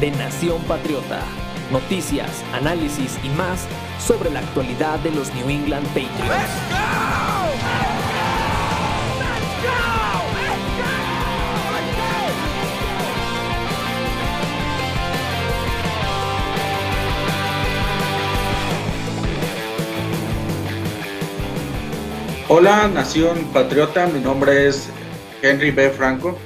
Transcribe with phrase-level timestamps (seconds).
[0.00, 1.20] de Nación Patriota.
[1.70, 3.66] Noticias, análisis y más
[4.04, 6.80] sobre la actualidad de los New England Patriots.
[22.48, 24.88] Hola, Nación Patriota, mi nombre es
[25.42, 25.90] Henry B.
[25.90, 26.36] Franco.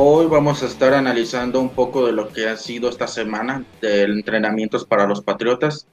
[0.00, 4.04] Hoy vamos a estar analizando un poco de lo que ha sido esta semana de
[4.04, 5.88] entrenamientos para los Patriotas.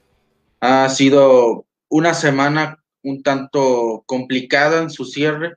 [0.59, 5.56] Ha sido una semana un tanto complicada en su cierre,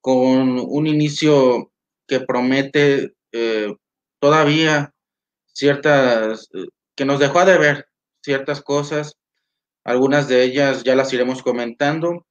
[0.00, 1.70] con un inicio
[2.06, 3.76] que promete eh,
[4.20, 4.94] todavía
[5.52, 6.48] ciertas,
[6.94, 7.88] que nos dejó de ver
[8.22, 9.18] ciertas cosas.
[9.84, 12.24] Algunas de ellas ya las iremos comentando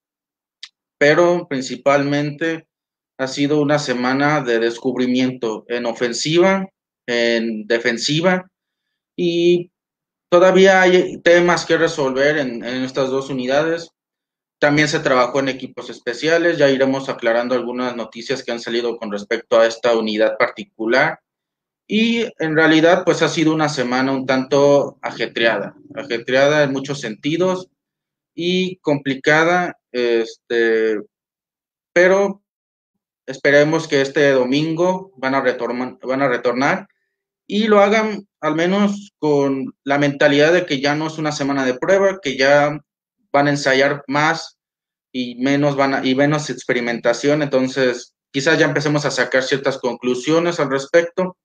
[0.98, 2.68] pero principalmente
[3.18, 6.70] ha sido una semana de descubrimiento en ofensiva,
[7.08, 8.50] en defensiva
[9.16, 9.72] y
[10.30, 13.90] todavía hay temas que resolver en, estas dos unidades.
[14.60, 19.12] También se trabajó en equipos especiales, ya iremos aclarando algunas noticias que han salido con
[19.12, 21.20] respecto a esta unidad particular.
[21.88, 27.70] Y en realidad, pues ha sido una semana un tanto ajetreada, ajetreada en muchos sentidos
[28.34, 31.00] y complicada este,
[31.94, 32.44] pero
[33.26, 36.88] esperemos que este domingo van a, retornar,
[37.48, 41.66] y lo hagan al menos con la mentalidad de que ya no es una semana
[41.66, 42.80] de prueba, que ya
[43.32, 44.58] van a ensayar más
[45.12, 50.70] y menos van y menos experimentación, entonces quizás ya empecemos a sacar ciertas conclusiones al
[50.70, 51.38] respecto.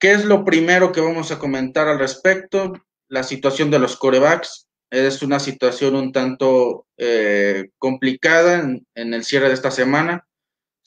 [0.00, 2.72] ¿Qué es lo primero que vamos a comentar al respecto?
[3.08, 8.60] La situación de los corebacks es una situación un tanto eh, complicada
[8.94, 10.26] en, el cierre de esta semana.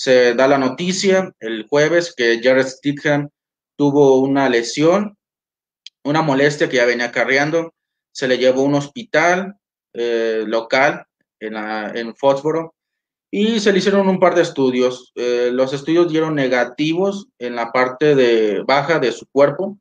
[0.02, 3.30] Se da la noticia el jueves que Jared Stidham
[3.78, 5.16] tuvo una lesión,
[6.04, 7.76] una molestia que ya venía acarreando.
[8.12, 9.58] Se le llevó a un hospital
[9.94, 11.06] eh, local
[11.40, 12.74] en, en Foxboro
[13.30, 15.12] y se le hicieron un par de estudios.
[15.14, 19.78] Eh, los estudios dieron negativos en la parte de baja de su cuerpo,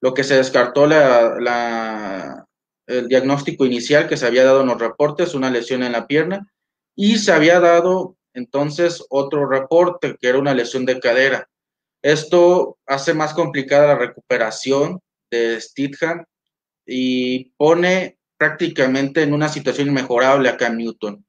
[0.00, 2.48] lo que se descartó la
[2.88, 6.52] el diagnóstico inicial que se había dado en los reportes, una lesión en la pierna,
[6.96, 11.48] y se había dado entonces otro reporte que era una lesión de cadera.
[12.02, 15.00] Esto hace más complicada la recuperación
[15.30, 16.24] de Stidham
[16.86, 21.24] y pone prácticamente en una situación inmejorable a Cam Newton.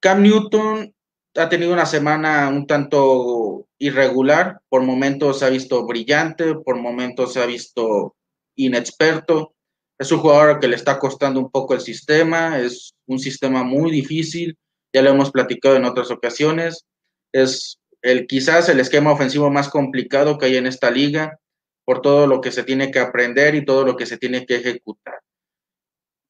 [0.00, 0.94] Cam Newton
[1.36, 7.32] ha tenido una semana un tanto irregular, por momentos se ha visto brillante, por momentos
[7.32, 8.16] se ha visto
[8.56, 9.54] inexperto,
[9.98, 13.90] es un jugador que le está costando un poco el sistema, es un sistema muy
[13.90, 14.56] difícil,
[14.92, 16.86] ya lo hemos platicado en otras ocasiones.
[17.32, 21.38] Es el, quizás el esquema ofensivo más complicado que hay en esta liga
[21.84, 24.56] por todo lo que se tiene que aprender y todo lo que se tiene que
[24.56, 25.20] ejecutar.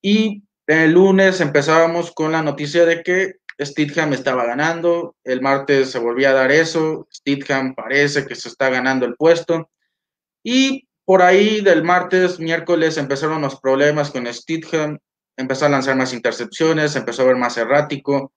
[0.02, 5.98] Y el lunes empezábamos con la noticia de que Stidham estaba ganando, el martes se
[5.98, 9.70] volvía a dar eso, Stidham parece que se está ganando el puesto
[10.42, 14.98] y por ahí del martes, miércoles empezaron los problemas con Stidham,
[15.36, 18.32] empezó a lanzar más intercepciones, empezó a ver más errático.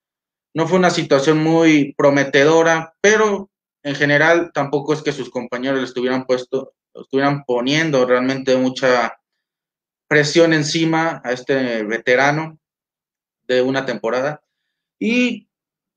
[0.55, 3.51] No fue una situación muy prometedora, pero
[3.83, 9.19] en general tampoco es que sus compañeros le estuvieran puesto, estuvieran poniendo realmente mucha
[10.07, 12.57] presión encima a este veterano
[13.47, 14.41] de una temporada.
[14.97, 15.49] Y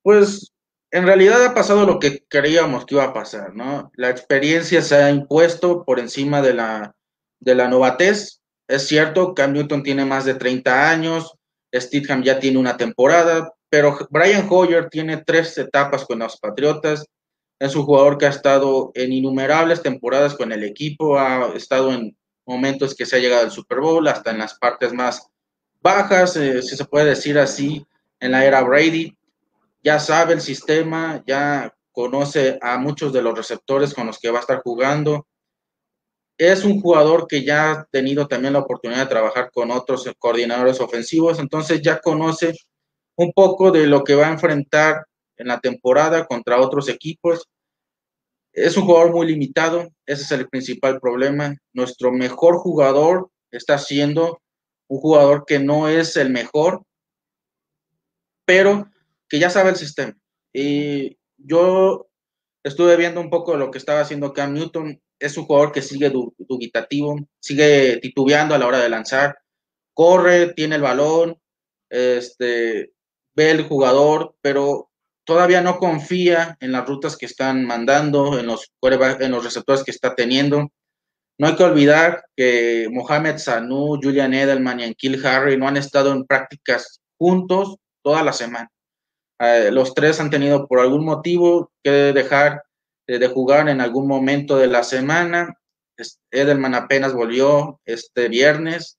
[0.03, 0.53] pues
[0.91, 3.93] en realidad ha pasado lo que creíamos que iba a pasar, ¿no?
[3.95, 6.97] La experiencia se ha impuesto por encima de la,
[7.39, 8.41] de la novatez.
[8.66, 11.39] Es cierto, Cam Newton tiene más de 30 años,
[11.72, 17.06] Stidham ya tiene una temporada, pero Brian Hoyer tiene tres etapas con los Patriotas.
[17.59, 22.16] Es un jugador que ha estado en innumerables temporadas con el equipo, ha estado en
[22.47, 25.28] momentos que se ha llegado al Super Bowl, hasta en las partes más
[25.80, 27.86] bajas, eh, si se puede decir así,
[28.20, 29.15] en la era Brady
[29.82, 34.38] ya sabe el sistema, ya conoce a muchos de los receptores con los que va
[34.38, 35.26] a estar jugando.
[36.36, 40.80] Es un jugador que ya ha tenido también la oportunidad de trabajar con otros coordinadores
[40.80, 42.54] ofensivos, entonces ya conoce
[43.18, 45.04] un poco de lo que va a enfrentar
[45.36, 47.48] en la temporada contra otros equipos.
[48.53, 51.56] Es un jugador muy limitado, ese es el principal problema.
[51.72, 54.41] Nuestro mejor jugador está siendo
[54.88, 56.82] un jugador que no es el mejor,
[58.47, 58.88] pero
[59.28, 60.16] que ya sabe el sistema.
[60.53, 62.09] Y yo
[62.62, 65.00] estuve viendo un poco lo que estaba haciendo Cam Newton.
[65.18, 69.38] Es un jugador que sigue dubitativo, sigue titubeando a la hora de lanzar,
[69.92, 71.36] corre, tiene el balón,
[71.91, 72.92] este,
[73.39, 74.91] ve el jugador, pero
[75.25, 79.93] todavía no confía en las rutas que están mandando, en los, en los receptores que
[79.93, 80.69] está teniendo.
[81.39, 86.11] No hay que olvidar que Mohamed Sanu, Julian Edelman y Ankil Harry no han estado
[86.13, 88.69] en prácticas juntos toda la semana.
[89.39, 92.65] Eh, los tres han tenido por algún motivo que dejar
[93.07, 95.55] de jugar en algún momento de la semana.
[96.33, 98.99] Edelman apenas volvió este viernes.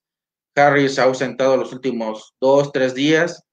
[0.55, 3.43] Harry se ha ausentado los últimos dos, tres días.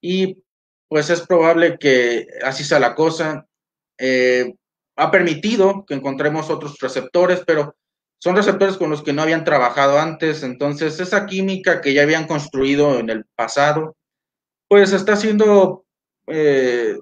[0.00, 0.42] Y
[0.88, 3.46] pues es probable que así sea la cosa.
[3.98, 4.54] Eh,
[4.96, 7.76] ha permitido que encontremos otros receptores, pero
[8.20, 12.26] son receptores con los que no habían trabajado antes, entonces esa química que ya habían
[12.26, 13.96] construido en el pasado,
[14.66, 15.84] pues está siendo,
[16.26, 16.98] eh,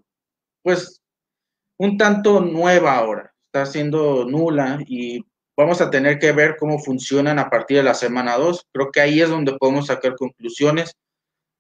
[0.63, 1.01] pues,
[1.79, 5.25] un tanto nueva ahora, está siendo nula y
[5.57, 8.67] vamos a tener que ver cómo funcionan a partir de la semana 2.
[8.73, 10.93] Creo que ahí es donde podemos sacar conclusiones.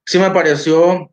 [0.07, 1.11] Sí me pareció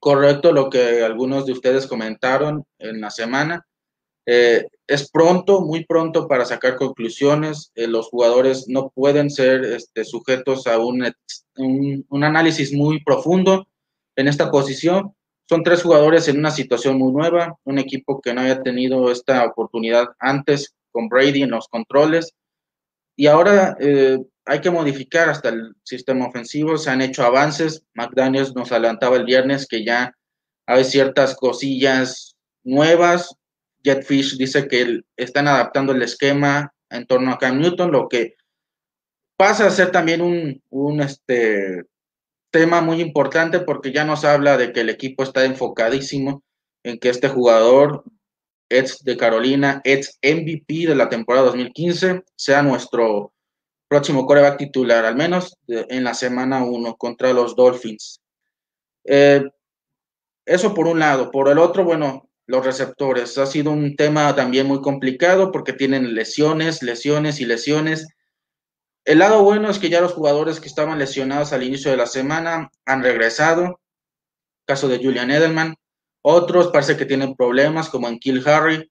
[0.00, 3.66] correcto lo que algunos de ustedes comentaron en la semana.
[4.26, 7.70] Eh, es pronto, muy pronto para sacar conclusiones.
[7.74, 11.12] Eh, los jugadores no pueden ser este, sujetos a un,
[11.56, 13.68] un, análisis muy profundo
[14.16, 15.14] en esta posición.
[15.48, 19.44] Son tres jugadores en una situación muy nueva, un equipo que no había tenido esta
[19.44, 22.32] oportunidad antes con Brady en los controles.
[23.16, 26.78] Y ahora eh, hay que modificar hasta el sistema ofensivo.
[26.78, 27.84] Se han hecho avances.
[27.94, 30.14] McDaniels nos adelantaba el viernes que ya
[30.66, 33.34] hay ciertas cosillas nuevas.
[33.82, 38.34] Jetfish dice que están adaptando el esquema en torno a Cam Newton, lo que
[39.36, 41.84] pasa a ser también un, este,
[42.50, 46.42] tema muy importante porque ya nos habla de que el equipo está enfocadísimo
[46.82, 48.04] en que este jugador,
[48.68, 53.32] ex de Carolina, ex MVP de la temporada 2015, sea nuestro
[53.90, 58.20] próximo coreback titular, al menos en la semana 1 contra los Dolphins.
[59.04, 59.42] Eh,
[60.46, 61.32] eso por un lado.
[61.32, 63.36] Por el otro, bueno, los receptores.
[63.36, 68.06] Ha sido un tema también muy complicado porque tienen lesiones, lesiones y lesiones.
[69.04, 72.06] El lado bueno es que ya los jugadores que estaban lesionados al inicio de la
[72.06, 73.80] semana han regresado.
[74.66, 75.74] Caso de Julian Edelman.
[76.22, 78.88] Otros parece que tienen problemas, como en Kill Harry.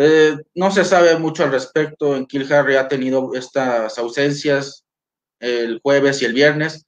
[0.00, 2.14] Eh, no se sabe mucho al respecto.
[2.14, 4.84] En Kill ha tenido estas ausencias
[5.40, 6.86] el jueves y el viernes,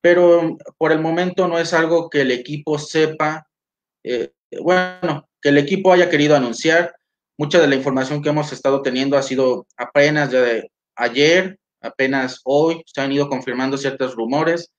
[0.00, 3.48] pero por el momento no es algo que el equipo sepa.
[4.04, 4.30] Eh,
[4.60, 6.94] bueno, que el equipo haya querido anunciar.
[7.36, 12.84] Mucha de la información que hemos estado teniendo ha sido apenas de ayer, apenas hoy,
[12.86, 14.70] se han ido confirmando ciertos rumores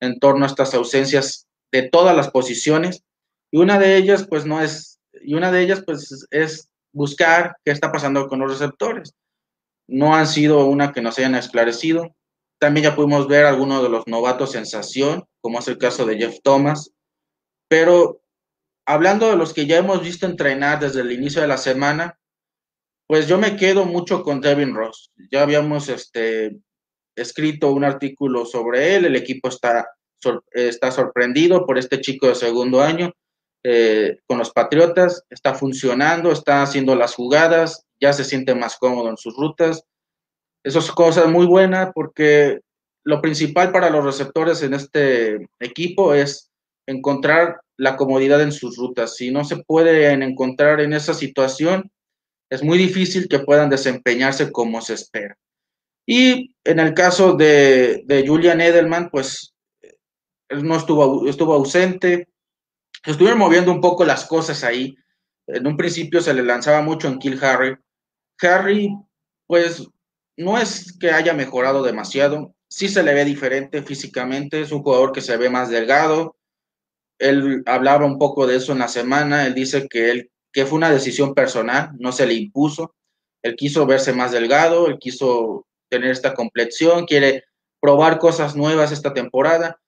[0.00, 3.02] en torno a estas ausencias de todas las posiciones.
[3.50, 7.72] Y una de ellas, pues no es, y una de ellas, pues es buscar qué
[7.72, 9.14] está pasando con los receptores.
[9.88, 12.14] No han sido una que nos hayan esclarecido.
[12.58, 16.38] También ya pudimos ver algunos de los novatos sensación, como es el caso de Jeff
[16.42, 16.92] Thomas.
[17.68, 18.22] Pero
[18.86, 22.18] hablando de los que ya hemos visto entrenar desde el inicio de la semana,
[23.06, 25.12] pues yo me quedo mucho con Devin Ross.
[25.30, 26.56] Ya habíamos este,
[27.16, 29.88] escrito un artículo sobre él, el equipo está,
[30.52, 33.12] está sorprendido por este chico de segundo año
[33.64, 39.08] eh, con los Patriotas, está funcionando, está haciendo las jugadas, ya se siente más cómodo
[39.08, 39.84] en sus rutas.
[40.64, 42.60] Eso es cosa muy buena porque
[43.04, 46.50] lo principal para los receptores en este equipo es
[46.86, 49.16] encontrar la comodidad en sus rutas.
[49.16, 51.90] Si no se pueden encontrar en esa situación,
[52.50, 55.36] es muy difícil que puedan desempeñarse como se espera.
[56.06, 59.54] Y en el caso de, de Julian Edelman, pues
[60.48, 62.28] él no estuvo, estuvo ausente,
[63.10, 64.96] estuvieron moviendo un poco las cosas ahí.
[65.46, 67.76] En un principio se le lanzaba mucho en Kill Harry.
[68.40, 68.90] Harry,
[69.46, 69.86] pues,
[70.36, 72.54] no es que haya mejorado demasiado.
[72.68, 74.60] Sí se le ve diferente físicamente.
[74.60, 76.36] Es un jugador que se ve más delgado.
[77.18, 79.46] Él hablaba un poco de eso en la semana.
[79.46, 82.94] Él dice que, él, que fue una decisión personal, no se le impuso.
[83.42, 87.44] Él quiso verse más delgado, él quiso tener esta complexión, quiere
[87.80, 89.81] probar cosas nuevas esta temporada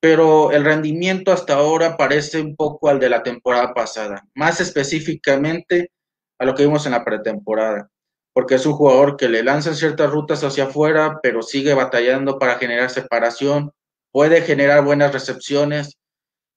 [0.00, 5.90] pero el rendimiento hasta ahora parece un poco al de la temporada pasada, más específicamente
[6.38, 7.90] a lo que vimos en la pretemporada,
[8.32, 12.58] porque es un jugador que le lanza ciertas rutas hacia afuera, pero sigue batallando para
[12.58, 13.72] generar separación,
[14.12, 15.96] puede generar buenas recepciones,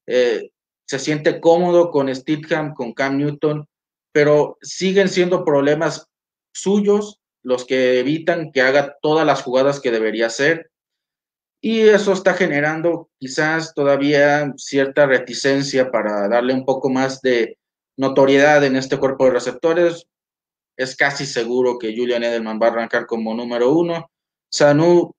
[0.07, 0.49] eh,
[0.85, 3.67] se siente cómodo con Steadham, con Cam Newton,
[4.11, 6.07] pero siguen siendo problemas
[6.51, 10.71] suyos los que evitan que haga todas las jugadas que debería hacer
[11.61, 17.57] y eso está generando quizás todavía cierta reticencia para darle un poco más de
[17.97, 20.05] notoriedad en este cuerpo de receptores.
[20.77, 24.09] Es casi seguro que Julian Edelman va a arrancar como número uno.
[24.49, 25.13] Sanu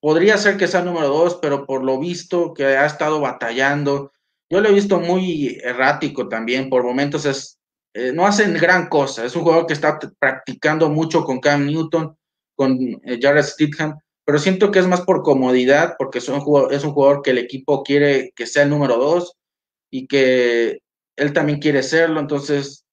[0.00, 4.10] podría ser que sea número dos, pero por lo visto que ha estado batallando
[4.50, 7.60] yo lo he visto muy errático también, por momentos es,
[7.94, 12.16] eh, no hacen gran cosa, es un jugador que está practicando mucho con Cam Newton,
[12.56, 13.96] con eh, Jared Stidham,
[14.30, 18.30] pero siento que es más por comodidad, porque es un, jugador, que el equipo quiere
[18.36, 19.36] que sea el número dos
[19.90, 20.82] y que
[21.16, 22.84] él también quiere serlo, entonces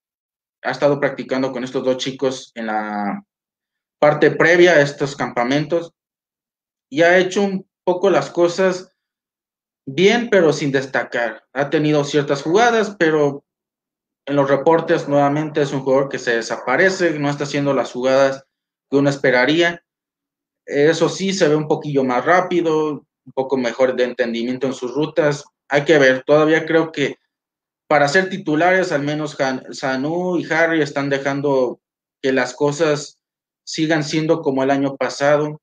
[0.64, 3.24] ha estado practicando con estos dos chicos en la
[4.00, 5.92] parte previa a estos campamentos
[6.90, 8.92] y ha hecho un poco las cosas
[9.86, 11.44] bien, pero sin destacar.
[11.54, 13.46] Ha tenido ciertas jugadas, pero
[14.26, 18.44] en los reportes nuevamente es un jugador que se desaparece, no está haciendo las jugadas
[18.90, 19.84] que uno esperaría.
[20.68, 24.94] Eso sí, se ve un poquillo más rápido, un poco mejor de entendimiento en sus
[24.94, 25.46] rutas.
[25.70, 27.18] Hay que ver, todavía creo que
[27.88, 29.38] para ser titulares, al menos
[29.72, 31.80] Sanu y Harry están dejando
[32.22, 33.18] que las cosas
[33.66, 35.62] sigan siendo como el año pasado.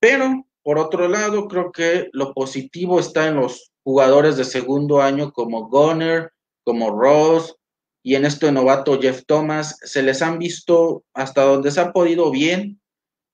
[0.00, 5.30] Pero, por otro lado, creo que lo positivo está en los jugadores de segundo año
[5.32, 6.32] como Gunner,
[6.64, 7.54] como Ross,
[8.02, 12.30] y en este novato Jeff Thomas, se les han visto hasta donde se ha podido
[12.30, 12.80] bien.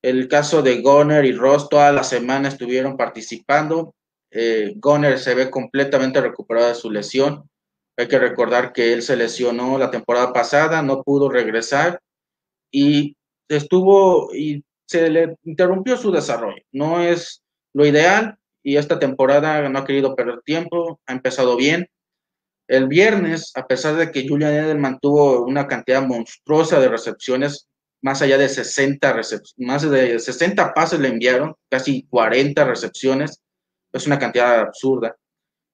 [0.03, 3.95] El caso de Gunner y Ross toda la semana estuvieron participando.
[4.33, 7.49] Eh, Gunner se ve completamente recuperado de su lesión.
[7.97, 12.01] Hay que recordar que él se lesionó la temporada pasada, no pudo regresar
[12.73, 13.17] y
[13.49, 16.63] estuvo y se le interrumpió su desarrollo.
[16.73, 17.43] No es
[17.73, 21.89] lo ideal y esta temporada no ha querido perder tiempo, ha empezado bien.
[22.67, 27.69] El viernes, a pesar de que Julian Edelman tuvo una cantidad monstruosa de recepciones,
[28.03, 29.21] más allá de 60
[29.59, 33.41] más de 60 pases le enviaron, casi 40 recepciones,
[33.93, 35.17] es una cantidad absurda.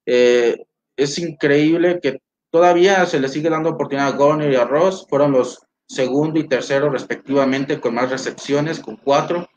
[0.06, 0.56] Eh,
[0.96, 2.20] es increíble que
[2.50, 6.46] todavía se le sigue dando oportunidad a Garner y a Ross, fueron los segundo y
[6.46, 9.48] tercero respectivamente con más recepciones, con cuatro.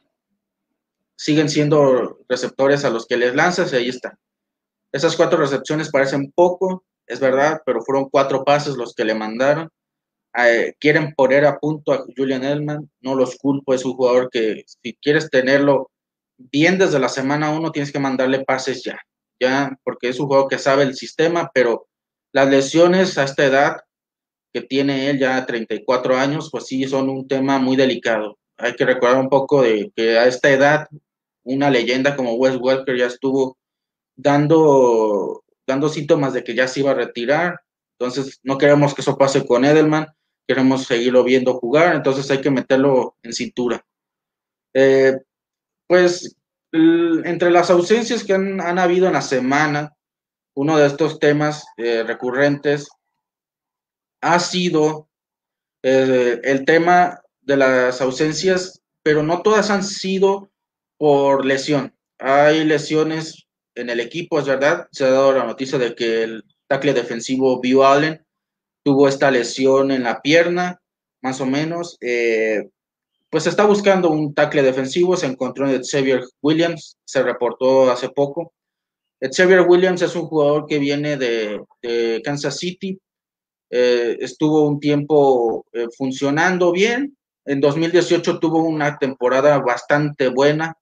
[1.18, 4.18] Siguen siendo receptores a los que les lanzas y ahí está.
[4.92, 9.70] Esas cuatro recepciones parecen poco, es verdad, pero fueron cuatro pases los que le mandaron.
[10.38, 14.64] Eh, quieren poner a punto a Julian Edelman, no los culpo, es un jugador que
[14.66, 15.92] si quieres tenerlo
[16.38, 19.00] bien desde la semana uno, tienes que mandarle pases ya
[19.42, 21.88] ya, porque es un juego que sabe el sistema, pero
[22.32, 23.78] las lesiones a esta edad
[24.54, 28.38] que tiene él ya 34 años, pues sí son un tema muy delicado.
[28.58, 30.88] Hay que recordar un poco de que a esta edad
[31.44, 33.58] una leyenda como Wes Welker ya estuvo
[34.16, 37.62] dando, dando síntomas de que ya se iba a retirar.
[37.98, 40.06] Entonces no queremos que eso pase con Edelman,
[40.48, 43.86] queremos seguirlo viendo jugar, entonces hay que meterlo en cintura.
[44.74, 45.18] Eh,
[45.88, 46.36] pues
[46.72, 49.96] entre las ausencias que han, habido en la semana,
[50.56, 52.90] uno de estos temas eh, recurrentes
[54.22, 55.10] ha sido
[55.84, 60.52] eh, el tema de las ausencias, pero no todas han sido
[60.98, 61.96] por lesión.
[62.20, 64.88] Hay lesiones en el equipo, es verdad.
[64.92, 68.26] Se ha dado la noticia de que el tackle defensivo Bill Allen
[68.84, 70.82] tuvo esta lesión en la pierna,
[71.22, 71.98] más o menos.
[72.02, 72.70] Eh,
[73.30, 78.54] pues está buscando un tackle defensivo, se encontró en Xavier Williams, se reportó hace poco.
[79.22, 81.62] Xavier Williams es un jugador que viene de,
[82.24, 83.00] Kansas City,
[83.70, 90.76] eh, estuvo un tiempo eh, funcionando bien, en 2018 tuvo una temporada bastante buena,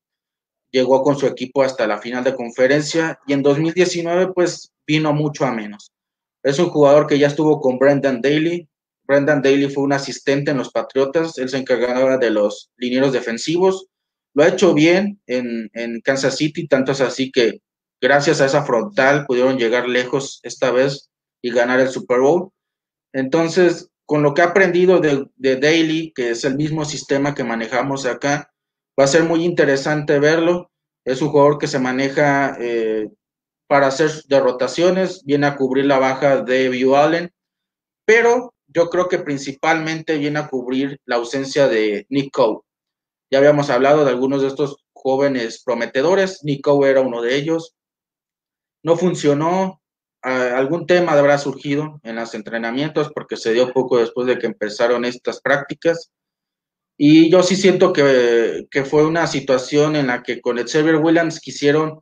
[0.71, 5.45] llegó con su equipo hasta la final de conferencia y en 2019 pues vino mucho
[5.45, 5.91] a menos.
[6.49, 8.67] Es un jugador que ya estuvo con Brendan Daly,
[9.09, 13.87] Brendan Daly fue un asistente en los Patriotas, él se encargaba de los linieros defensivos.
[14.35, 15.69] Lo ha hecho bien en,
[16.03, 17.61] Kansas City, tanto es así que
[17.99, 21.09] gracias a esa frontal pudieron llegar lejos esta vez
[21.41, 22.51] y ganar el Super Bowl.
[23.11, 27.43] Entonces, con lo que ha aprendido de, de Daly, que es el mismo sistema que
[27.43, 28.51] manejamos acá,
[28.99, 30.71] va a ser muy interesante verlo.
[31.03, 33.09] Es un jugador que se maneja eh,
[33.69, 37.31] para hacer derrotaciones, viene a cubrir la baja de View Allen,
[38.03, 42.61] pero yo creo que principalmente viene a cubrir la ausencia de Nick Coe.
[43.29, 47.75] Ya habíamos hablado de algunos de estos jóvenes prometedores, Nick Coe era uno de ellos.
[48.81, 49.79] No funcionó,
[50.23, 55.05] algún tema habrá surgido en los entrenamientos porque se dio poco después de que empezaron
[55.05, 56.11] estas prácticas.
[56.97, 60.95] Y yo sí siento que, que fue una situación en la que con el Xavier
[60.95, 62.01] Williams quisieron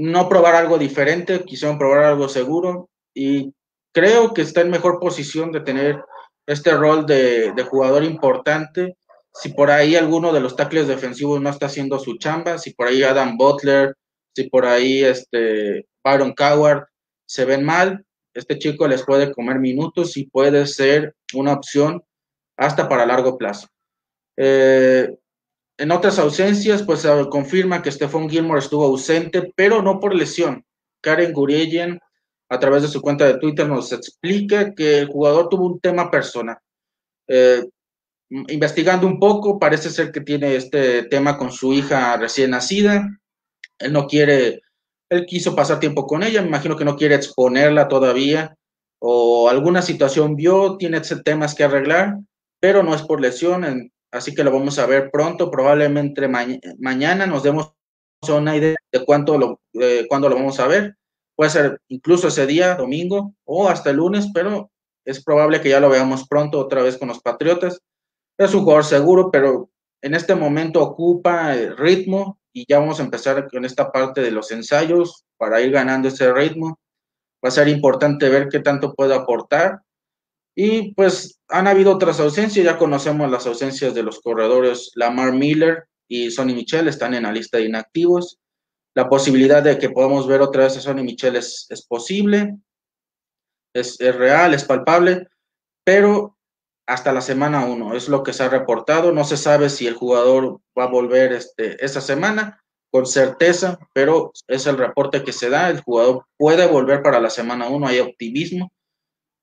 [0.00, 3.52] no probar algo diferente, quisieron probar algo seguro y
[3.92, 6.02] creo que está en mejor posición de tener
[6.46, 8.96] este rol de, jugador importante.
[9.34, 12.88] Si por ahí alguno de los tackles defensivos no está haciendo su chamba, si por
[12.88, 13.94] ahí Adam Butler,
[14.34, 16.86] si por ahí este Byron Coward
[17.26, 22.02] se ven mal, este chico les puede comer minutos y puede ser una opción
[22.56, 23.68] hasta para largo plazo.
[24.38, 25.14] Eh,
[25.80, 30.62] en otras ausencias, pues se confirma que Stephon Gilmore estuvo ausente, pero no por lesión.
[31.00, 31.98] Karen Gurieyen
[32.50, 36.10] a través de su cuenta de Twitter nos explica que el jugador tuvo un tema
[36.10, 36.58] personal.
[37.28, 37.64] Eh,
[38.28, 43.08] investigando un poco, parece ser que tiene este tema con su hija recién nacida.
[43.78, 44.60] Él no quiere,
[45.08, 48.54] él quiso pasar tiempo con ella, me imagino que no quiere exponerla todavía
[48.98, 52.18] o alguna situación vio, tiene temas que arreglar,
[52.60, 56.28] pero no es por lesión, así que lo vamos a ver pronto, probablemente
[56.78, 57.74] mañana nos demos
[58.28, 59.60] una idea de lo,
[60.08, 60.96] cuándo lo vamos a ver.
[61.36, 64.70] Puede ser incluso ese día, domingo, o hasta el lunes, pero
[65.06, 67.80] es probable que ya lo veamos pronto otra vez con los Patriotas.
[68.38, 69.70] Es un jugador seguro, pero
[70.02, 74.30] en este momento ocupa el ritmo y ya vamos a empezar con esta parte de
[74.30, 76.78] los ensayos para ir ganando ese ritmo.
[77.42, 79.80] Va a ser importante ver qué tanto puede aportar.
[80.54, 85.84] Y pues han habido otras ausencias, ya conocemos las ausencias de los corredores Lamar Miller
[86.08, 88.38] y Sonny Michel, están en la lista de inactivos.
[88.94, 92.56] La posibilidad de que podamos ver otra vez a Sonny Michel es, es posible,
[93.74, 95.28] es, es, real, es palpable,
[95.84, 96.36] pero
[96.86, 99.12] hasta la semana 1 es lo que se ha reportado.
[99.12, 104.32] No se sabe si el jugador va a volver este, esta semana con certeza, pero
[104.48, 105.70] es el reporte que se da.
[105.70, 108.72] El jugador puede volver para la semana 1, hay optimismo.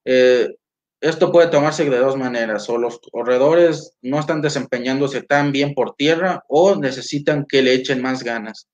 [0.05, 0.53] Eh,
[1.01, 5.95] esto puede tomarse de dos maneras, o los corredores no están desempeñándose tan bien por
[5.95, 8.67] tierra o necesitan que le echen más ganas.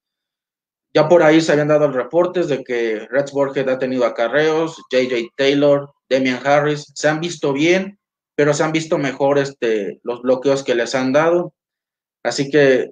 [0.93, 5.29] Ya por ahí se habían dado reportes de que Reds Borges ha tenido acarreos, JJ
[5.35, 7.97] Taylor, Damian Harris, se han visto bien,
[8.35, 11.53] pero se han visto mejor este, los bloqueos que les han dado.
[12.23, 12.91] Así que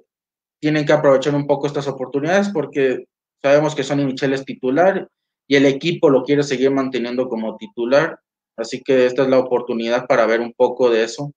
[0.60, 3.04] tienen que aprovechar un poco estas oportunidades porque
[3.40, 5.08] sabemos que Sonny Michel es titular
[5.48, 8.18] y el equipo lo quiere seguir manteniendo como titular.
[8.56, 11.32] Así que esta es la oportunidad para ver un poco de eso.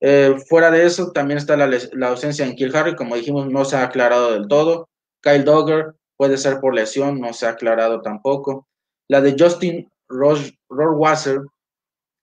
[0.00, 3.76] Eh, fuera de eso, también está la, ausencia en Kill Harry, como dijimos, no se
[3.76, 4.88] ha aclarado del todo.
[5.20, 8.66] Kyle Dogger puede ser por lesión, no se ha aclarado tampoco.
[9.08, 11.40] La de Justin Rohrwasser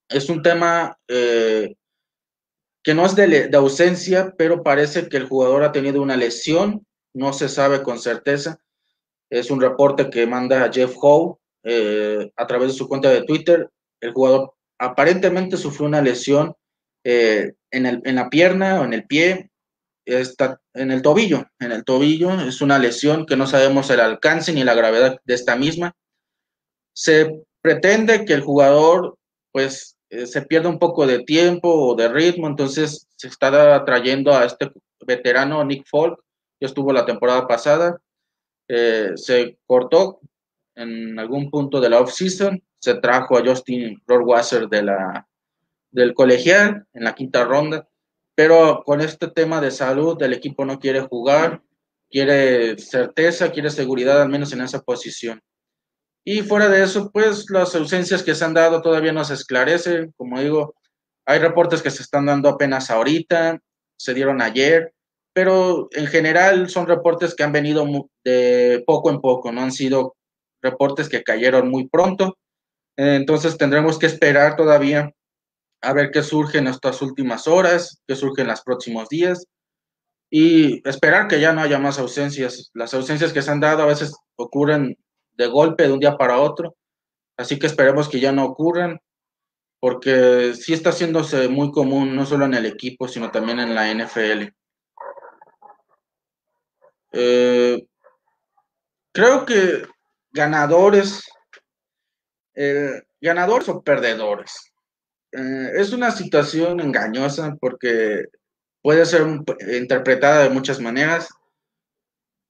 [0.08, 1.74] es un tema eh,
[2.82, 7.32] que no es de, ausencia, pero parece que el jugador ha tenido una lesión, no
[7.32, 8.58] se sabe con certeza.
[9.30, 13.68] Es un reporte que manda Jeff Howe eh, a través de su cuenta de Twitter.
[14.00, 16.54] El jugador aparentemente sufrió una lesión
[17.04, 19.50] eh, en, el, en, la pierna o en el pie,
[20.04, 21.46] está en el tobillo.
[21.58, 25.34] En el tobillo es una lesión que no sabemos el alcance ni la gravedad de
[25.34, 25.94] esta misma.
[26.94, 29.18] Se pretende que el jugador
[29.52, 34.34] pues eh, se pierde un poco de tiempo o de ritmo, entonces se está trayendo
[34.34, 34.70] a este
[35.06, 36.18] veterano Nick Folk,
[36.58, 37.98] que estuvo la temporada pasada,
[38.68, 40.20] eh, se cortó
[40.76, 45.28] en algún punto de la off-season, se trajo a Justin Rohrwasser de la,
[45.90, 47.88] del colegial en la quinta ronda,
[48.34, 51.62] pero con este tema de salud el equipo no quiere jugar,
[52.10, 55.40] quiere certeza, quiere seguridad al menos en esa posición.
[56.24, 60.12] Y fuera de eso, pues las ausencias que se han dado todavía no se esclarecen.
[60.16, 60.74] Como digo,
[61.24, 63.58] hay reportes que se están dando apenas ahorita,
[63.98, 64.92] se dieron ayer,
[65.32, 67.86] pero en general son reportes que han venido
[68.24, 70.16] de poco en poco, no han sido
[70.60, 72.36] reportes que cayeron muy pronto.
[72.98, 75.12] Entonces tendremos que esperar todavía
[75.80, 79.46] a ver qué surge en estas últimas horas, qué surge en los próximos días
[80.30, 82.72] y esperar que ya no haya más ausencias.
[82.74, 84.96] Las ausencias que se han dado a veces ocurren
[85.34, 86.74] de golpe de un día para otro.
[87.36, 88.98] Así que esperemos que ya no ocurran,
[89.78, 93.94] porque sí está haciéndose muy común, no solo en el equipo, sino también en la
[93.94, 94.52] NFL.
[97.12, 97.86] Eh,
[99.12, 99.86] creo que
[100.32, 101.22] ganadores,
[103.20, 104.72] ganadores o perdedores.
[105.32, 108.24] Eh, es una situación engañosa porque
[108.82, 109.26] puede ser
[109.72, 111.28] interpretada de muchas maneras.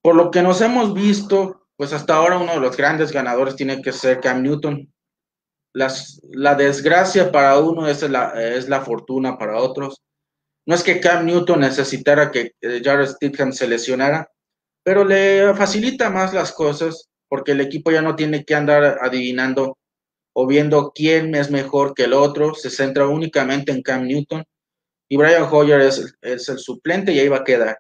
[0.03, 3.83] Por lo que nos hemos visto, pues hasta ahora uno de los grandes ganadores tiene
[3.83, 4.93] que ser Cam Newton.
[5.73, 10.03] La desgracia para uno es la, es la fortuna para otros.
[10.67, 14.31] No es que Cam Newton necesitara que eh, Jared Stidham se lesionara,
[14.83, 19.79] pero le facilita más las cosas porque el equipo ya no tiene que andar adivinando
[20.33, 24.45] o viendo quién es mejor que el otro, se centra únicamente en Cam Newton
[25.09, 27.79] y Brian Hoyer es, el suplente y ahí va a quedar.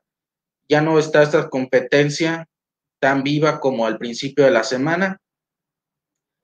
[0.69, 2.49] Ya no está esta competencia
[3.01, 5.21] tan viva como al principio de la semana.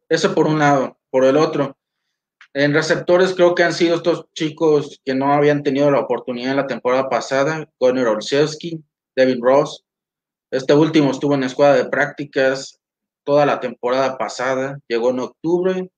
[0.09, 0.99] Eso por un lado.
[1.11, 1.77] Por el otro,
[2.55, 6.57] en receptores creo que han sido estos chicos que no habían tenido la oportunidad en
[6.57, 8.83] la temporada pasada, Connor Olszewski,
[9.17, 9.85] David Ross.
[10.51, 12.81] Este último estuvo en la escuadra de prácticas
[13.25, 15.91] toda la temporada pasada, llegó en octubre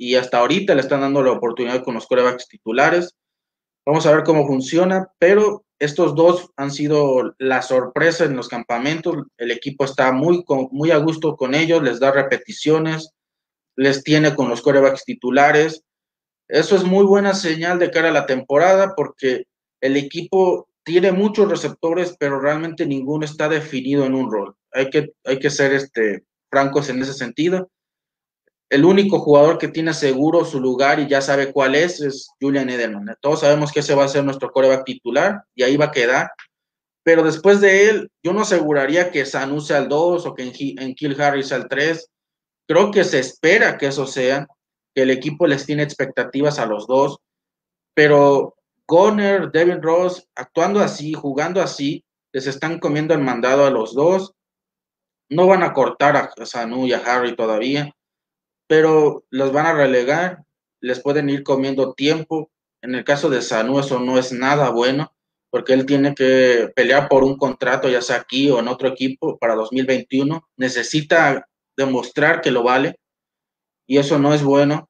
[0.00, 3.14] y hasta ahorita le están dando la oportunidad con los corebacks titulares.
[3.84, 9.14] Vamos a ver cómo funciona, pero estos dos han sido la sorpresa en los campamentos.
[9.36, 13.10] El equipo está muy, muy a gusto con ellos, les da repeticiones,
[13.76, 15.84] les tiene con los corebacks titulares.
[16.48, 19.44] Eso es muy buena señal de cara a la temporada porque
[19.82, 24.56] el equipo tiene muchos receptores, pero realmente ninguno está definido en un rol.
[24.72, 27.70] Hay que, hay que ser este, francos en ese sentido.
[28.70, 32.70] El único jugador que tiene seguro su lugar y ya sabe cuál es es Julian
[32.70, 33.16] Edelman.
[33.20, 36.30] Todos sabemos que ese va a ser nuestro coreback titular y ahí va a quedar.
[37.02, 40.94] Pero después de él, yo no aseguraría que Sanu sea el 2 o que en,
[40.94, 42.08] Kill Harris sea el 3.
[42.68, 44.46] Creo que se espera que eso sea,
[44.94, 47.18] que el equipo les tiene expectativas a los dos.
[47.94, 48.54] Pero
[48.86, 54.32] Goner, Devin Ross, actuando así, jugando así, les están comiendo el mandado a los dos.
[55.28, 57.92] No van a cortar a Sanu y a Harry todavía,
[58.70, 60.44] pero los van a relegar,
[60.80, 62.52] les pueden ir comiendo tiempo.
[62.80, 65.12] En el caso de Sanu eso no es nada bueno,
[65.50, 69.36] porque él tiene que pelear por un contrato, ya sea aquí o en otro equipo,
[69.38, 70.48] para 2021.
[70.56, 72.94] Necesita demostrar que lo vale,
[73.88, 74.88] y eso no es bueno.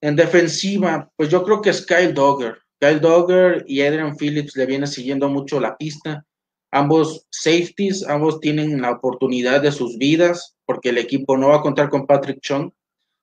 [0.00, 2.56] En defensiva, pues yo creo que es Kyle Dogger.
[2.80, 6.24] Kyle Dogger y Adrian Phillips le viene siguiendo mucho la pista.
[6.72, 11.62] Ambos safeties, ambos tienen la oportunidad de sus vidas, porque el equipo no va a
[11.62, 12.72] contar con Patrick Chung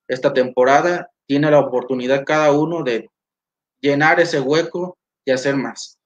[0.07, 1.09] esta temporada.
[1.27, 3.09] Tiene la oportunidad cada uno de
[3.81, 5.97] llenar ese hueco y hacer más.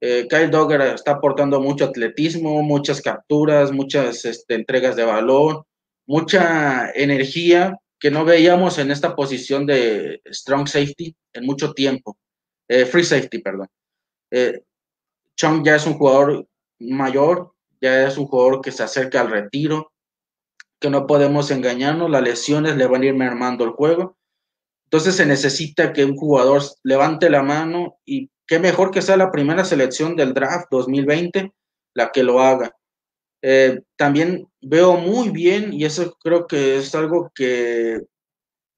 [0.00, 5.62] Eh, Kyle Dogger está aportando mucho atletismo, muchas capturas, muchas este, entregas de balón,
[6.06, 12.16] mucha energía que no veíamos en esta posición de strong safety en mucho tiempo.
[12.66, 13.68] Eh, free safety, perdón.
[14.30, 14.62] Eh,
[15.36, 16.46] Chung ya es un jugador
[16.78, 19.92] mayor, ya es un jugador que se acerca al retiro,
[20.80, 24.16] que no podemos engañarnos, las lesiones le van a ir mermando el juego.
[24.84, 29.30] Entonces se necesita que un jugador levante la mano y qué mejor que sea la
[29.30, 31.52] primera selección del draft 2020
[31.94, 32.74] la que lo haga.
[33.42, 38.00] Eh, también veo muy bien, y eso creo que es algo que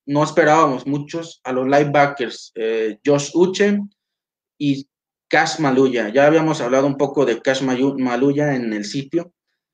[0.07, 3.79] no esperábamos muchos a los linebackers, eh, Josh Uche
[4.59, 4.89] y
[5.29, 6.11] Cash Maluya.
[6.11, 9.33] Ya habíamos hablado un poco de Cash Maluya en el sitio.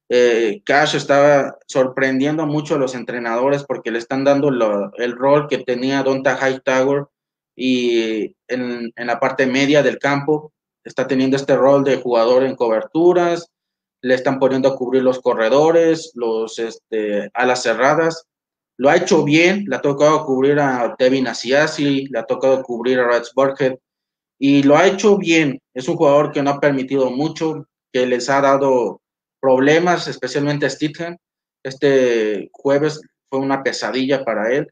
[0.08, 5.58] Eh, Cash estaba sorprendiendo mucho a los entrenadores porque le están dando el rol que
[5.58, 7.06] tenía Donta Hightower
[7.54, 10.52] y en, la parte media del campo
[10.84, 13.50] está teniendo este rol de jugador en coberturas,
[14.00, 18.28] le están poniendo a cubrir los corredores, los este, alas cerradas
[18.78, 23.00] lo ha hecho bien, le ha tocado cubrir a Devin Asiasi, le ha tocado cubrir
[23.00, 23.76] a Rats Burkhead,
[24.38, 25.60] y lo ha hecho bien.
[25.74, 29.00] Es un jugador que no ha permitido mucho, que les ha dado
[29.40, 31.18] problemas, especialmente a Stithen.
[31.62, 34.68] Este jueves fue una pesadilla para él.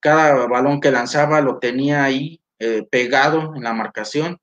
[0.00, 4.38] Cada balón que lanzaba lo tenía ahí eh, pegado en la marcación.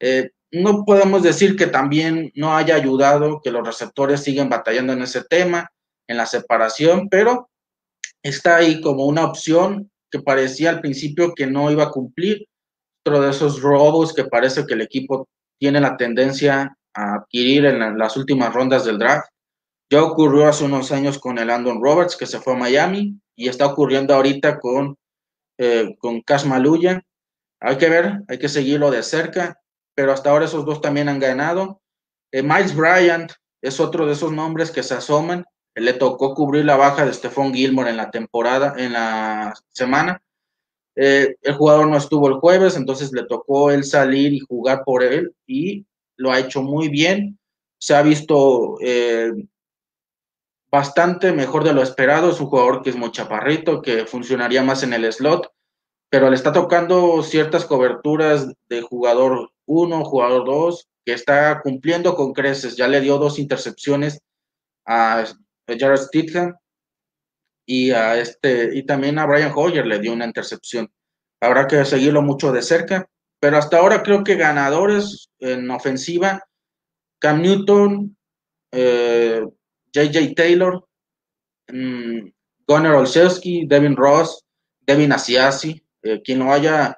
[0.00, 5.02] Eh, no podemos decir que también no haya ayudado, que los receptores siguen batallando en
[5.02, 5.72] ese tema,
[6.06, 7.48] en la separación, pero
[8.22, 12.46] está ahí como una opción que parecía al principio que no iba a cumplir.
[13.04, 17.98] Otro de esos robos que parece que el equipo tiene la tendencia a adquirir en
[17.98, 19.28] las últimas rondas del draft.
[19.90, 23.48] Ya ocurrió hace unos años con el Andon Roberts, que se fue a Miami, y
[23.48, 24.96] está ocurriendo ahorita con,
[25.58, 27.02] eh, con Cash Maluya.
[27.60, 29.60] Hay que ver, hay que seguirlo de cerca,
[29.94, 31.80] pero hasta ahora esos dos también han ganado.
[32.32, 36.76] Eh, Miles Bryant es otro de esos nombres que se asoman le tocó cubrir la
[36.76, 40.22] baja de Stephon Gilmore en la temporada, en la semana.
[40.94, 45.02] Eh, el jugador no estuvo el jueves, entonces le tocó él salir y jugar por
[45.02, 45.86] él y
[46.22, 47.38] lo ha hecho muy bien.
[47.78, 49.32] Se ha visto eh,
[50.70, 52.30] bastante mejor de lo esperado.
[52.30, 55.52] Es un jugador que es muy chaparrito, que funcionaría más en el slot,
[56.08, 62.32] pero le está tocando ciertas coberturas de jugador 1, jugador 2, que está cumpliendo con
[62.32, 62.76] creces.
[62.76, 64.20] Ya le dio dos intercepciones
[64.86, 65.24] a
[65.66, 66.54] Jared Stidham
[67.66, 70.88] y a este y también a Brian Hoyer le dio una intercepción.
[71.40, 73.08] Habrá que seguirlo mucho de cerca,
[73.42, 76.44] pero hasta ahora creo que ganadores en ofensiva
[77.18, 78.16] Cam Newton,
[78.72, 80.86] JJ eh, Taylor,
[81.72, 82.32] um,
[82.68, 84.44] Gunnar Olszewski, Devin Ross,
[84.80, 86.96] Devin Asiasi, eh, quien lo haya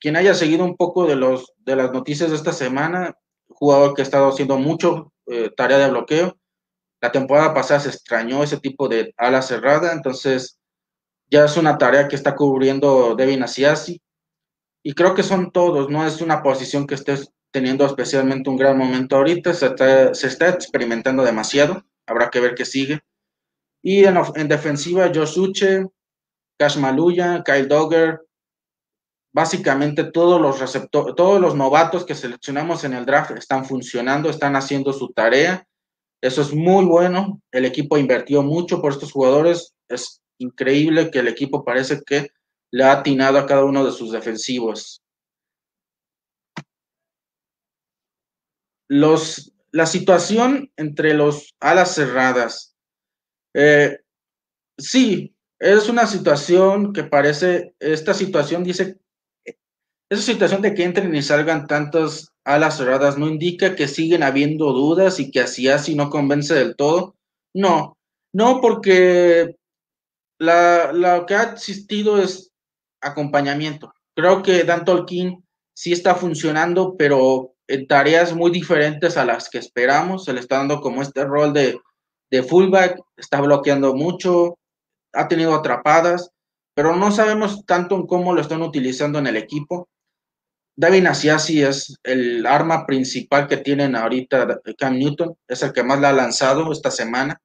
[0.00, 3.14] quien haya seguido un poco de los de las noticias de esta semana,
[3.48, 6.38] jugador que ha estado haciendo mucho eh, tarea de bloqueo
[7.02, 10.60] la temporada pasada se extrañó ese tipo de ala cerrada, entonces
[11.28, 14.00] ya es una tarea que está cubriendo Devin Asiasi.
[14.84, 17.16] Y creo que son todos, no es una posición que esté
[17.52, 19.66] teniendo especialmente un gran momento ahorita, se
[20.26, 23.00] está, experimentando demasiado, habrá que ver qué sigue.
[23.82, 25.86] Y en, en defensiva, Josuche,
[26.58, 28.20] Cash Maluya, Kyle Dogger,
[29.34, 34.92] básicamente todos los todos los novatos que seleccionamos en el draft están funcionando, están haciendo
[34.92, 35.66] su tarea
[36.22, 37.42] eso es muy bueno.
[37.50, 39.74] El equipo invirtió mucho por estos jugadores.
[39.88, 42.28] Es increíble que el equipo parece que
[42.72, 45.02] le ha atinado a cada uno de sus defensivos.
[48.88, 52.74] Los, la situación entre los alas cerradas.
[53.54, 53.98] Eh,
[54.78, 58.98] sí, es una situación que parece, esta situación dice,
[60.10, 64.72] esa situación de que entren y salgan tantas alas cerradas no indica que siguen habiendo
[64.72, 67.16] dudas y que así así no convence del todo.
[67.54, 67.96] No,
[68.32, 69.56] no porque
[70.38, 72.51] la, lo que ha existido es
[73.02, 73.92] acompañamiento.
[74.14, 79.58] Creo que Dan Tolkien sí está funcionando, pero en tareas muy diferentes a las que
[79.58, 80.24] esperamos.
[80.24, 81.78] Se le está dando como este rol de,
[82.30, 84.58] de fullback, está bloqueando mucho,
[85.12, 86.30] ha tenido atrapadas,
[86.74, 89.88] pero no sabemos tanto en cómo lo están utilizando en el equipo.
[90.74, 96.00] David Asiasi es el arma principal que tienen ahorita Cam Newton, es el que más
[96.00, 97.40] la ha lanzado esta semana.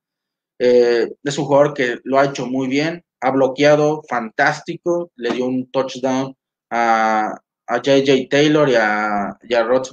[0.60, 5.46] Eh, es un jugador que lo ha hecho muy bien, ha bloqueado fantástico, le dio
[5.46, 6.36] un touchdown
[6.70, 7.34] a,
[7.68, 9.92] a JJ Taylor y a, y a Rods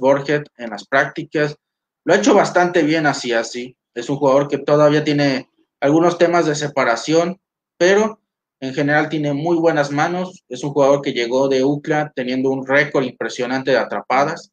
[0.57, 1.55] en las prácticas.
[2.03, 3.75] Lo ha hecho bastante bien así, así.
[3.93, 7.39] Es un jugador que todavía tiene algunos temas de separación,
[7.77, 8.19] pero
[8.59, 10.43] en general tiene muy buenas manos.
[10.49, 14.51] Es un jugador que llegó de UCLA teniendo un récord impresionante de atrapadas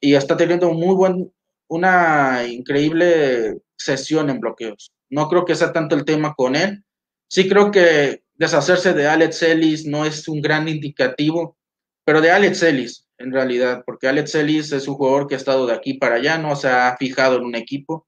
[0.00, 1.32] y está teniendo muy buen,
[1.68, 4.92] una increíble sesión en bloqueos.
[5.10, 6.84] No creo que sea tanto el tema con él.
[7.28, 11.56] Sí creo que deshacerse de Alex Ellis no es un gran indicativo,
[12.04, 15.66] pero de Alex Ellis en realidad, porque Alex Ellis es un jugador que ha estado
[15.66, 18.06] de aquí para allá, no se ha fijado en un equipo.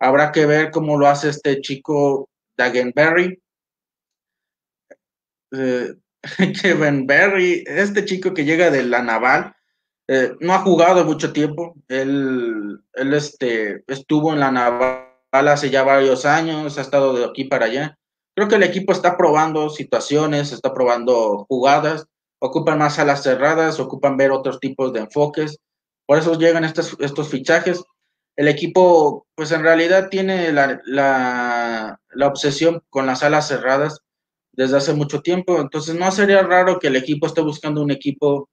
[0.00, 3.40] Habrá que ver cómo lo hace este chico Dagenberry.
[5.52, 5.94] Eh,
[6.62, 9.54] Kevin Berry, este chico que llega de la Naval,
[10.08, 11.74] eh, no ha jugado mucho tiempo.
[11.88, 17.44] Él, él este, estuvo en la Naval hace ya varios años, ha estado de aquí
[17.44, 17.98] para allá.
[18.38, 22.06] Creo que el equipo está probando situaciones, está probando jugadas,
[22.38, 25.58] ocupan más alas cerradas, ocupan ver otros tipos de enfoques.
[26.06, 26.96] Por eso llegan estos,
[27.28, 27.82] fichajes.
[28.36, 33.98] El equipo, pues en realidad tiene la, la obsesión con las alas cerradas
[34.52, 35.60] desde hace mucho tiempo.
[35.60, 38.48] Entonces no sería raro que el equipo esté buscando un equipo,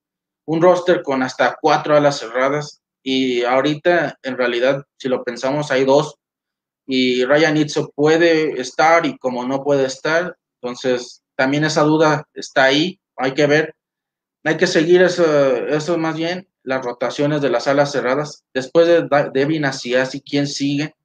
[0.47, 2.81] un roster con hasta cuatro alas cerradas.
[3.03, 6.15] Y ahorita, en realidad, si lo pensamos, hay dos
[6.85, 12.65] y Ryan Itzo puede estar y como no puede estar, entonces también esa duda está
[12.65, 13.75] ahí, hay que ver,
[14.43, 15.25] hay que seguir eso,
[15.67, 18.43] eso más bien, las rotaciones de las alas cerradas.
[18.53, 20.95] Después de Devin Asiasi, ¿quién sigue?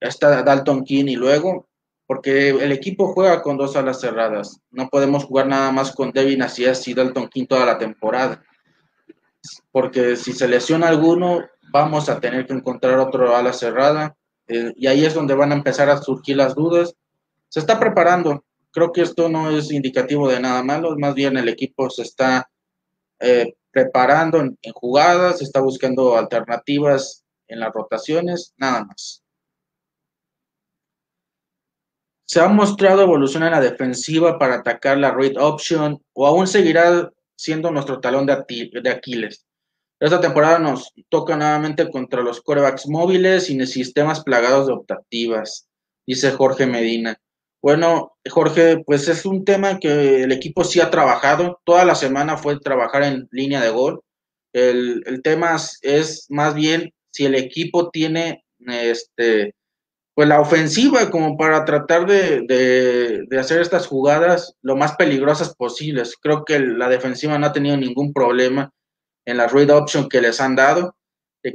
[0.00, 1.68] Está Dalton King y luego,
[2.06, 4.60] porque el equipo juega con dos alas cerradas.
[4.70, 8.42] No podemos jugar nada más con Devin Asiasi y Dalton King toda la temporada.
[9.70, 11.40] Porque si se lesiona alguno,
[11.72, 14.16] vamos a tener que encontrar otro ala cerrada
[14.50, 16.94] eh, y ahí es donde van a empezar a surgir las dudas.
[17.48, 18.44] Se está preparando.
[18.72, 22.50] Creo que esto no es indicativo de nada malo, más bien el equipo se está
[23.20, 29.22] eh, preparando en, jugadas, se está buscando alternativas en las rotaciones, nada más.
[32.26, 37.10] Se ha mostrado evolución en la defensiva para atacar la read option o aún seguirá
[37.36, 39.44] siendo nuestro talón de Aquiles.
[40.00, 45.68] Esta temporada nos toca nuevamente contra los corebacks móviles y sistemas plagados de optativas,
[46.06, 47.20] dice Jorge Medina.
[47.62, 51.60] Bueno, Jorge, pues es un tema que el equipo sí ha trabajado.
[51.64, 54.00] Toda la semana fue trabajar en línea de gol.
[54.54, 59.54] El, tema es más bien si el equipo tiene este,
[60.14, 62.40] pues la ofensiva como para tratar de,
[63.28, 66.16] de, hacer estas jugadas lo más peligrosas posibles.
[66.18, 68.72] Creo que la defensiva no ha tenido ningún problema
[69.24, 70.94] en la read option que les han dado.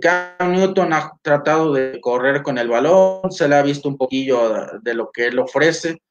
[0.02, 4.80] Cam Newton ha tratado de correr con el balón, se le ha visto un poquillo
[4.82, 6.02] de, lo que él ofrece,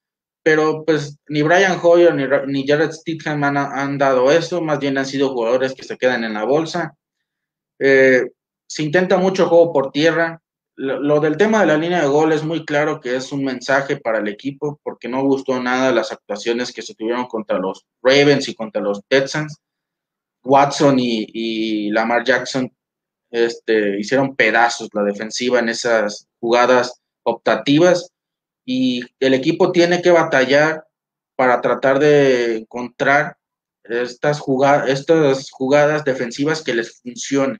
[0.42, 5.06] pero pues ni Brian Hoyer ni, ni Jared Stidham han, dado eso, más bien han
[5.06, 6.94] sido jugadores que se quedan en la bolsa.
[7.80, 8.24] Eh,
[8.66, 10.40] se intenta mucho juego por tierra.
[10.76, 13.44] Lo, lo, del tema de la línea de gol es muy claro que es un
[13.44, 17.86] mensaje para el equipo, porque no gustó nada las actuaciones que se tuvieron contra los
[18.02, 19.60] Ravens y contra los Texans.
[20.44, 22.70] Watson y, Lamar Jackson
[23.30, 28.10] este, hicieron pedazos la defensiva en esas jugadas optativas
[28.64, 30.84] y el equipo tiene que batallar
[31.36, 33.36] para tratar de encontrar
[33.82, 37.58] estas, jugadas, estas jugadas defensivas que les funcionen.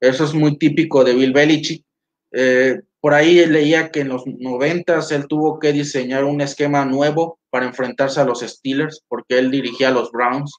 [0.00, 1.84] Eso es muy típico de Bill Belichick.
[2.32, 7.38] Eh, por ahí leía que en los noventas él tuvo que diseñar un esquema nuevo
[7.50, 10.56] para enfrentarse a los Steelers porque él dirigía a los Browns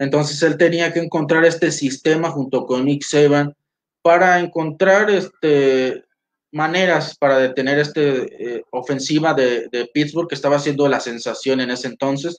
[0.00, 3.54] entonces él tenía que encontrar este sistema junto con Nick Saban
[4.02, 6.04] para encontrar este,
[6.50, 11.88] maneras para detener esta eh, ofensiva de, Pittsburgh, que estaba siendo la sensación en ese
[11.88, 12.38] entonces,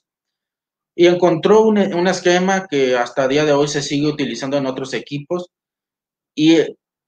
[0.96, 4.92] y encontró un, un, esquema que hasta día de hoy se sigue utilizando en otros
[4.92, 5.48] equipos,
[6.34, 6.58] y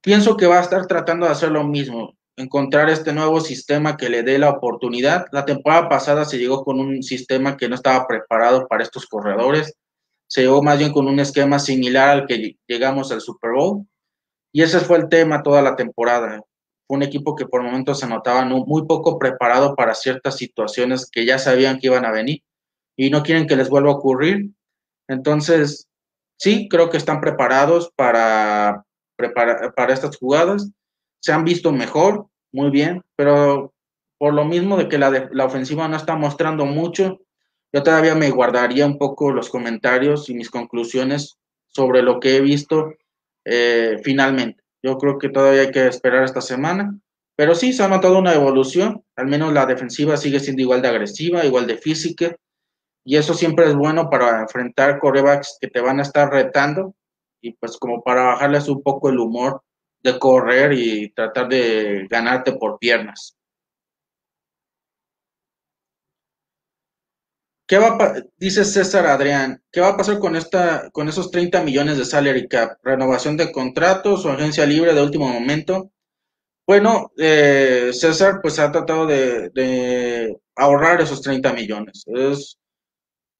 [0.00, 4.08] pienso que va a estar tratando de hacer lo mismo, encontrar este nuevo sistema que
[4.08, 5.26] le dé la oportunidad.
[5.32, 9.74] La temporada pasada se llegó con un sistema que no estaba preparado para estos corredores,
[10.26, 13.86] se llegó más bien con un esquema similar al que llegamos al Super Bowl,
[14.52, 16.40] y ese fue el tema toda la temporada
[16.86, 21.24] fue un equipo que por momentos se notaba muy poco preparado para ciertas situaciones que
[21.24, 22.42] ya sabían que iban a venir
[22.96, 24.50] y no quieren que les vuelva a ocurrir.
[25.08, 25.88] Entonces,
[26.38, 28.84] sí, creo que están preparados para,
[29.16, 30.70] para estas jugadas.
[31.20, 33.72] Se han visto mejor, muy bien, pero
[34.18, 37.20] por lo mismo de que la, la ofensiva no está mostrando mucho,
[37.74, 42.40] yo todavía me guardaría un poco los comentarios y mis conclusiones sobre lo que he
[42.40, 42.92] visto
[43.44, 44.62] eh, finalmente.
[44.80, 46.96] Yo creo que todavía hay que esperar esta semana.
[47.34, 49.02] Pero sí, se ha notado una evolución.
[49.16, 52.36] Al menos la defensiva sigue siendo igual de agresiva, igual de física.
[53.04, 56.94] Y eso siempre es bueno para enfrentar corebacks que te van a estar retando.
[57.40, 59.62] Y pues como para bajarles un poco el humor
[60.00, 63.36] de correr y tratar de ganarte por piernas.
[67.66, 67.98] ¿Qué va
[68.36, 72.46] dice César Adrián, ¿qué va a pasar con esta, con esos 30 millones de salary
[72.46, 72.78] cap?
[72.82, 75.90] ¿Renovación de contratos o agencia libre de último momento?
[76.66, 82.04] Bueno, eh, César pues ha tratado de, ahorrar esos 30 millones.
[82.06, 82.58] Es,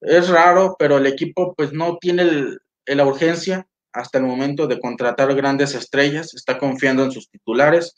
[0.00, 2.56] es raro, pero el equipo pues no tiene
[2.86, 7.94] la urgencia hasta el momento de contratar grandes estrellas, está confiando en sus titulares.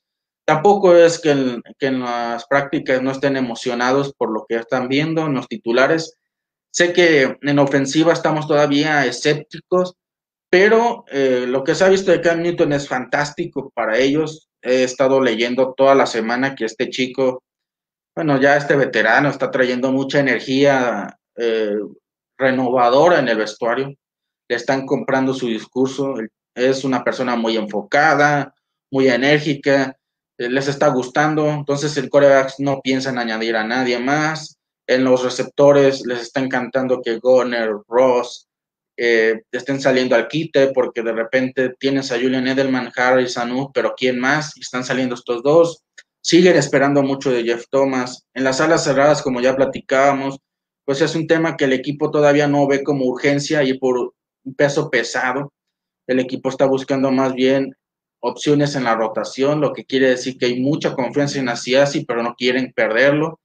[0.46, 1.32] Tampoco es que
[1.80, 6.16] en, las prácticas no estén emocionados por lo que están viendo en los titulares.
[6.70, 9.94] Sé que en ofensiva estamos todavía escépticos,
[10.48, 14.48] pero eh, lo que se ha visto de Cam Newton es fantástico para ellos.
[14.62, 17.42] He estado leyendo toda la semana que este chico,
[18.14, 21.74] bueno, ya este veterano está trayendo mucha energía eh,
[22.38, 23.94] renovadora en el vestuario.
[24.48, 26.14] Le están comprando su discurso.
[26.54, 28.54] Es una persona muy enfocada,
[28.92, 29.96] muy enérgica
[30.38, 34.58] les está gustando, entonces el coreback no piensa en añadir a nadie más.
[34.86, 38.46] En los receptores les está encantando que Goner, Ross
[38.98, 43.94] eh, estén saliendo al quite porque de repente tienes a Julian Edelman, Harry, Sanu, pero
[43.96, 44.56] ¿quién más?
[44.56, 45.82] Están saliendo estos dos.
[46.22, 48.24] Siguen esperando mucho de Jeff Thomas.
[48.34, 50.38] En las salas cerradas, como ya platicábamos,
[50.84, 54.54] pues es un tema que el equipo todavía no ve como urgencia y por un
[54.54, 55.52] peso pesado.
[56.06, 57.74] El equipo está buscando más bien
[58.20, 62.22] opciones en la rotación, lo que quiere decir que hay mucha confianza en Asiasi, pero
[62.22, 63.40] no quieren perderlo.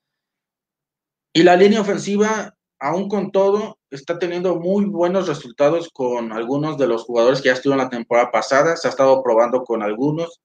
[1.34, 6.88] Y la línea ofensiva, aún con todo, está teniendo muy buenos resultados con algunos de
[6.88, 10.42] los jugadores que ya estuvieron la temporada pasada, se ha estado probando con algunos.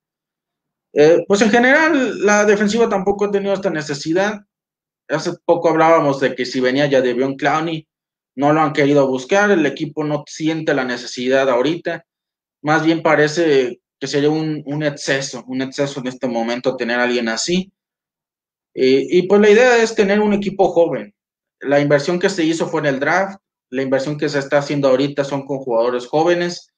[0.92, 4.40] Eh, pues en general, la defensiva tampoco ha tenido esta necesidad.
[5.08, 7.86] Hace poco hablábamos de que si venía ya de Bion Clowney,
[8.36, 12.04] no lo han querido buscar, el equipo no siente la necesidad ahorita.
[12.62, 17.04] Más bien parece que sería un, un, exceso, un exceso en este momento tener a
[17.04, 17.72] alguien así.
[18.74, 21.14] y pues la idea es tener un equipo joven.
[21.61, 23.38] La inversión que se hizo fue en el draft,
[23.70, 26.72] la inversión que se está haciendo ahorita son con jugadores jóvenes,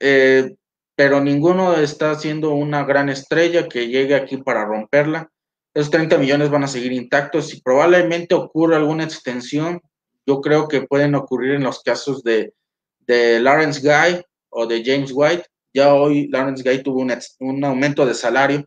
[0.00, 0.56] eh,
[0.96, 5.30] pero ninguno está haciendo una gran estrella que llegue aquí para romperla.
[5.72, 9.80] Esos 30 millones van a seguir intactos y probablemente ocurra alguna extensión.
[10.26, 12.52] Yo creo que pueden ocurrir en los casos de,
[13.00, 18.14] de Lawrence Guy o de James White, ya hoy Lawrence Gay tuvo un, aumento de
[18.14, 18.64] salario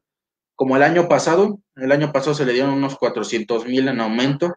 [0.55, 1.59] como el año pasado.
[1.75, 4.53] El año pasado se le dieron unos 400 mil en aumento,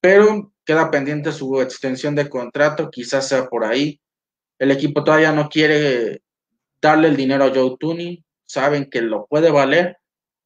[0.00, 4.00] pero queda pendiente su extensión de contrato, quizás sea por ahí.
[4.58, 6.22] El equipo todavía no quiere
[6.80, 9.98] darle el dinero a Joe Tooney, saben que lo puede valer,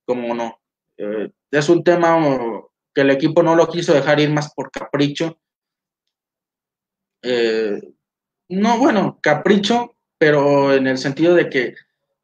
[0.06, 0.60] como no.
[0.96, 2.18] Eh, es un tema
[2.94, 5.38] que el equipo no lo quiso dejar ir más por capricho.
[7.22, 7.80] Eh,
[8.48, 11.74] no, bueno, capricho pero en el sentido de que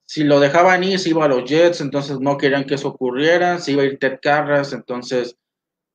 [0.05, 3.59] si lo dejaban ir, se iba a los Jets, entonces no querían que eso ocurriera,
[3.59, 5.37] se iba a ir Ted Carras, entonces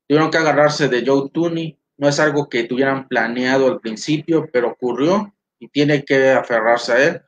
[0.08, 1.78] tuvieron que agarrarse de Joe Tooney.
[1.98, 7.08] No es algo que tuvieran planeado al principio, pero ocurrió y tiene que aferrarse a
[7.08, 7.22] él.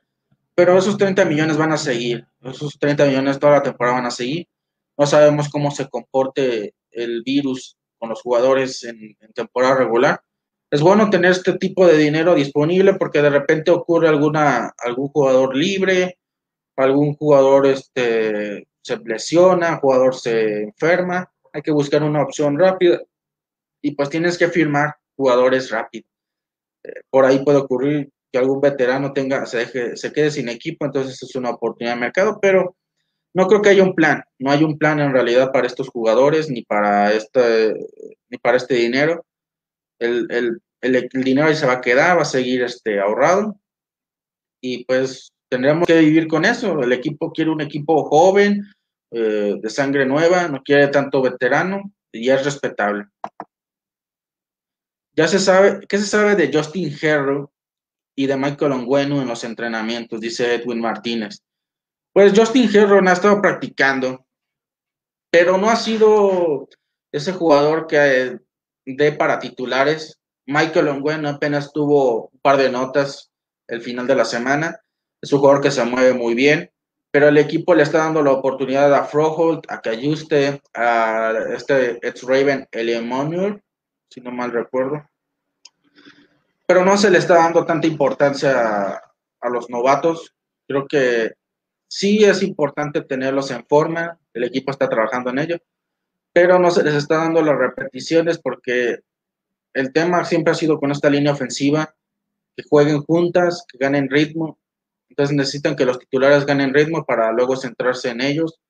[0.54, 4.10] Pero esos 30 millones van a seguir, esos 30 millones toda la temporada van a
[4.10, 4.48] seguir.
[4.96, 10.22] No sabemos cómo se comporte el virus con los jugadores en temporada regular,
[10.70, 15.56] es bueno tener este tipo de dinero disponible porque de repente ocurre alguna, algún jugador
[15.56, 16.18] libre,
[16.76, 23.00] algún jugador este, se lesiona, jugador se enferma, hay que buscar una opción rápida
[23.80, 26.10] y pues tienes que firmar jugadores rápidos.
[26.84, 31.22] Eh, por ahí puede ocurrir que algún veterano tenga, se, se quede sin equipo, entonces
[31.22, 32.76] es una oportunidad de mercado, pero
[33.34, 36.50] no creo que haya un plan, no hay un plan en realidad para estos jugadores
[36.50, 37.74] ni para este,
[38.28, 39.24] ni para este dinero.
[39.98, 43.58] El, el, el, dinero ahí se va a quedar, va a seguir este, ahorrado
[44.60, 46.80] y pues tendremos que vivir con eso.
[46.82, 48.64] El equipo quiere un equipo joven,
[49.10, 53.06] eh, de sangre nueva, no quiere tanto veterano y es respetable.
[55.14, 57.50] Ya se sabe, ¿qué se sabe de Justin Herro
[58.14, 60.20] y de Michael Ongwenu en los entrenamientos?
[60.20, 61.42] Dice Edwin Martínez.
[62.12, 64.26] Pues Justin Herro ha estado practicando,
[65.30, 66.68] pero no ha sido
[67.10, 68.38] ese jugador que
[68.96, 70.18] dé para titulares.
[70.46, 73.30] Michael Ongwenu apenas tuvo un par de notas
[73.66, 74.80] el final de la semana.
[75.20, 76.70] Es un jugador que se mueve muy bien
[77.10, 82.22] pero el equipo le está dando la oportunidad a Froholt, a Cayuste, a este ex
[82.22, 83.62] Raven Eliemonier,
[84.10, 85.08] si no mal recuerdo.
[86.66, 89.02] Pero no se le está dando tanta importancia a,
[89.40, 90.34] a, los novatos.
[90.66, 91.32] Creo que
[91.88, 95.58] sí es importante tenerlos en forma, el equipo está trabajando en ello,
[96.40, 99.00] pero no se les está dando las repeticiones porque
[99.74, 101.96] el tema siempre ha sido con esta línea ofensiva,
[102.56, 104.56] que jueguen juntas, que ganen ritmo,
[105.08, 108.60] entonces necesitan que los titulares ganen ritmo para luego centrarse en ellos.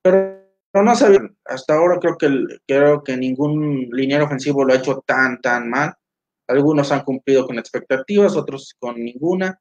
[0.00, 0.40] Pero,
[0.72, 2.30] no sé, hasta ahora creo que,
[2.66, 5.92] creo que ningún liniero ofensivo lo ha hecho tan, tan mal.
[6.48, 9.60] Algunos han cumplido con expectativas, otros con ninguna.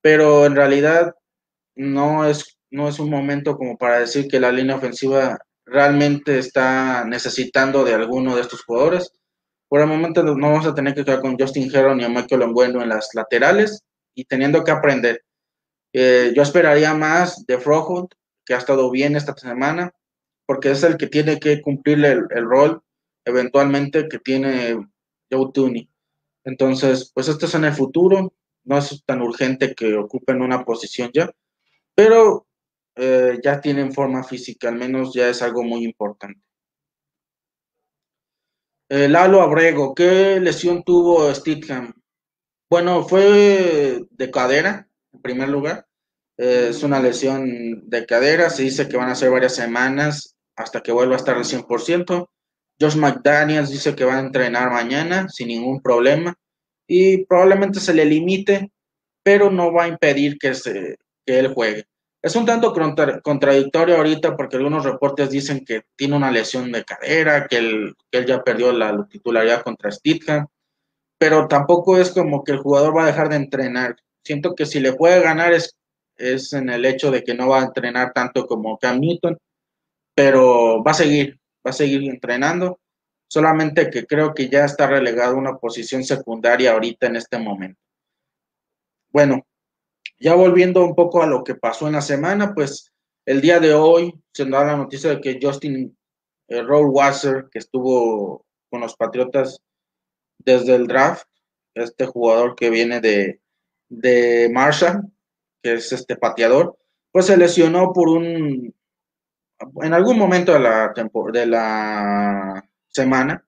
[0.00, 1.14] Pero en realidad
[1.76, 7.04] no es, no es un momento como para decir que la línea ofensiva realmente está
[7.04, 9.12] necesitando de alguno de estos jugadores.
[9.68, 12.42] Por el momento no vamos a tener que quedar con Justin Herron y a Michael
[12.42, 13.84] Ongueno en las laterales
[14.14, 15.22] y teniendo que aprender.
[15.92, 18.12] Eh, yo esperaría más de Froholt,
[18.44, 19.92] que ha estado bien esta semana,
[20.46, 22.82] porque es el que tiene que cumplir el, rol
[23.24, 24.76] eventualmente que tiene
[25.30, 25.88] Joe Tooney.
[26.44, 28.34] Entonces, pues esto es en el futuro,
[28.64, 31.30] no es tan urgente que ocupen una posición ya,
[31.94, 32.46] pero
[32.96, 36.40] eh, ya tienen forma física, al menos ya es algo muy importante.
[38.88, 41.94] Eh, Lalo Abrego, ¿qué lesión tuvo Steadham?
[42.70, 45.86] Bueno, fue de cadera, en primer lugar.
[46.38, 48.50] Eh, es una lesión de cadera.
[48.50, 52.28] Se dice que van a ser varias semanas hasta que vuelva a estar al 100%.
[52.80, 56.34] Josh McDaniels dice que va a entrenar mañana sin ningún problema
[56.86, 58.70] y probablemente se le limite,
[59.22, 61.84] pero no va a impedir que, se, que él juegue.
[62.22, 62.72] Es un tanto
[63.22, 67.96] contradictorio ahorita porque algunos reportes dicen que tiene una lesión de cadera, que él,
[68.26, 70.46] ya perdió la titularidad contra Stidham
[71.22, 73.94] pero tampoco es como que el jugador va a dejar de entrenar.
[74.24, 75.76] Siento que si le puede ganar es,
[76.16, 79.38] es en el hecho de que no va a entrenar tanto como Cam Newton,
[80.16, 82.80] pero va a seguir, va a seguir entrenando,
[83.28, 87.80] solamente que creo que ya está relegado a una posición secundaria ahorita en este momento.
[89.12, 89.46] Bueno,
[90.22, 92.92] ya volviendo un poco a lo que pasó en la semana, pues
[93.26, 95.96] el día de hoy se da la noticia de que Justin
[96.48, 99.60] eh, Wasser, que estuvo con los Patriotas
[100.38, 101.26] desde el draft,
[101.74, 103.40] este jugador que viene de,
[103.88, 105.10] de Marshall,
[105.60, 106.78] que es este pateador,
[107.10, 108.72] pues se lesionó por un,
[109.82, 110.92] en algún momento de la,
[111.32, 113.44] de la semana,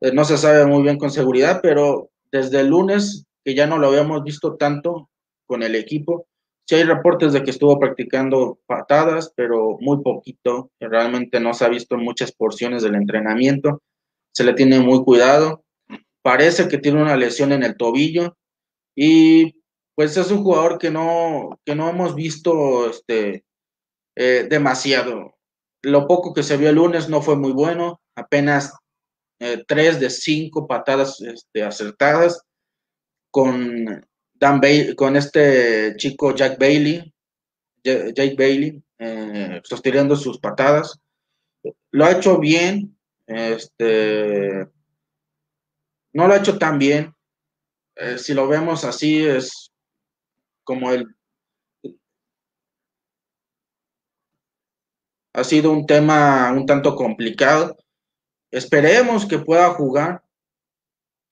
[0.00, 3.78] eh, no se sabe muy bien con seguridad, pero desde el lunes, que ya no
[3.78, 5.10] lo habíamos visto tanto
[5.46, 6.26] con el equipo,
[6.66, 11.68] sí hay reportes de que estuvo practicando patadas, pero muy poquito, realmente no se ha
[11.68, 13.82] visto muchas porciones del entrenamiento,
[14.32, 15.64] se le tiene muy cuidado,
[16.22, 18.36] parece que tiene una lesión en el tobillo.
[18.96, 19.62] Y
[19.94, 23.44] pues es un jugador que no, que no hemos visto este,
[24.16, 25.36] eh, demasiado.
[25.82, 28.74] Lo poco que se vio el lunes no fue muy bueno, apenas
[29.38, 32.42] eh, tres de cinco patadas este, acertadas
[33.30, 34.04] con,
[34.38, 34.60] Dan
[34.96, 37.12] con este chico Jack Bailey,
[37.82, 40.98] Jake Bailey, eh, sosteniendo sus patadas.
[41.90, 44.68] Lo ha hecho bien, este,
[46.12, 47.14] no lo ha hecho tan bien.
[47.96, 49.72] Eh, si lo vemos así, es
[50.64, 51.06] como el...
[55.32, 57.76] Ha sido un tema un tanto complicado.
[58.50, 60.22] Esperemos que pueda jugar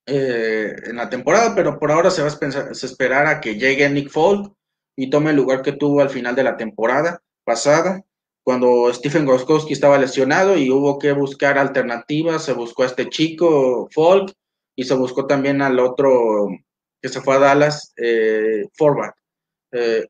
[0.07, 4.11] eh, en la temporada, pero por ahora se va a, esperar a que llegue Nick
[4.11, 4.53] Folk
[4.97, 8.05] y tome el lugar que tuvo al final de la temporada pasada,
[8.45, 13.89] cuando Stephen Goskowski estaba lesionado y hubo que buscar alternativas, se buscó a este chico
[13.91, 14.33] Folk
[14.77, 16.49] y se buscó también al otro
[17.01, 18.65] que se fue a Dallas, eh,
[19.73, 20.07] eh,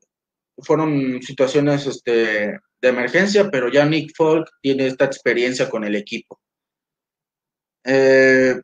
[0.58, 6.40] fueron situaciones este, de emergencia, pero ya Nick Folk tiene esta experiencia con el equipo.
[7.84, 8.60] Eh,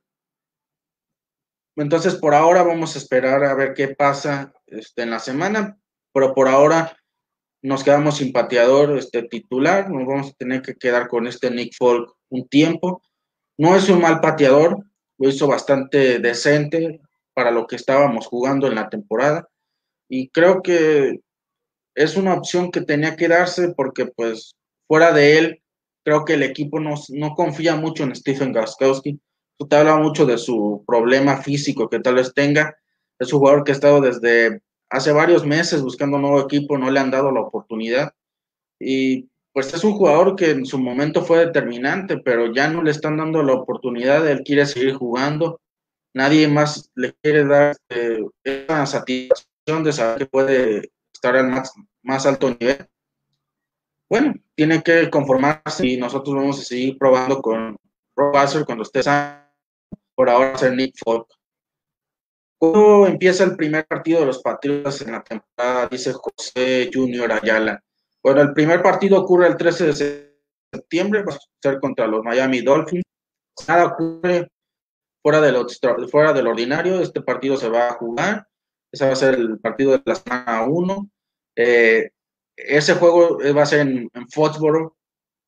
[1.82, 5.78] entonces, por ahora vamos a esperar a ver qué pasa este, en la semana,
[6.12, 6.96] pero por ahora
[7.62, 11.74] nos quedamos sin pateador este, titular, nos vamos a tener que quedar con este Nick
[11.76, 13.02] Folk un tiempo.
[13.58, 14.84] No es un mal pateador,
[15.18, 17.00] lo hizo bastante decente
[17.34, 19.48] para lo que estábamos jugando en la temporada
[20.08, 21.20] y creo que
[21.94, 24.56] es una opción que tenía que darse porque pues
[24.88, 25.62] fuera de él,
[26.04, 29.20] creo que el equipo no, no confía mucho en Stephen Gaskowski.
[29.60, 32.78] Usted habla mucho de su problema físico que tal vez tenga.
[33.18, 36.90] Es un jugador que ha estado desde hace varios meses buscando un nuevo equipo, no
[36.90, 38.14] le han dado la oportunidad.
[38.80, 42.90] Y pues es un jugador que en su momento fue determinante, pero ya no le
[42.90, 45.60] están dando la oportunidad, él quiere seguir jugando.
[46.14, 51.48] Nadie más le quiere dar eh, esa satisfacción de saber que puede estar al
[52.02, 52.88] más, alto nivel.
[54.08, 57.76] Bueno, tiene que conformarse y nosotros vamos a seguir probando con
[58.16, 58.32] Rob
[58.64, 59.02] cuando esté
[60.20, 61.26] por ahora ser Nick Folk.
[62.58, 65.88] ¿Cómo empieza el primer partido de los Patriotas en la temporada?
[65.90, 67.82] Dice José Junior Ayala.
[68.22, 70.34] Bueno, el primer partido ocurre el 13 de
[70.74, 73.02] septiembre, va a ser contra los Miami Dolphins.
[73.66, 74.50] Nada ocurre
[75.22, 75.66] fuera de lo,
[76.10, 77.00] fuera del ordinario.
[77.00, 78.46] Este partido se va a jugar.
[78.92, 81.10] Ese va a ser el partido de la semana 1.
[81.56, 82.10] Eh,
[82.58, 84.92] ese juego va a ser en, en, Foxborough.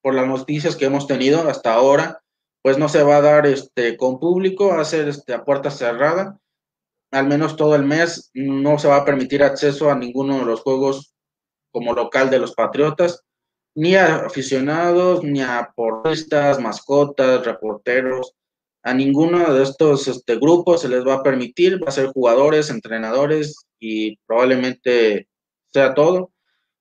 [0.01, 2.22] Por las noticias que hemos tenido hasta ahora,
[2.63, 5.71] pues no se va a dar este, con público, va a ser este, a puerta
[5.71, 6.39] cerrada
[7.13, 10.63] al menos todo el mes, no se va a permitir acceso a ninguno de los
[10.63, 11.15] juegos
[11.71, 13.23] como local de los Patriotas,
[13.75, 18.35] ni a aficionados, ni a porristas, mascotas, reporteros,
[18.83, 22.71] a ninguno de estos este, grupos se les va a permitir, va a ser jugadores,
[22.71, 25.29] entrenadores y probablemente
[25.73, 26.33] sea todo.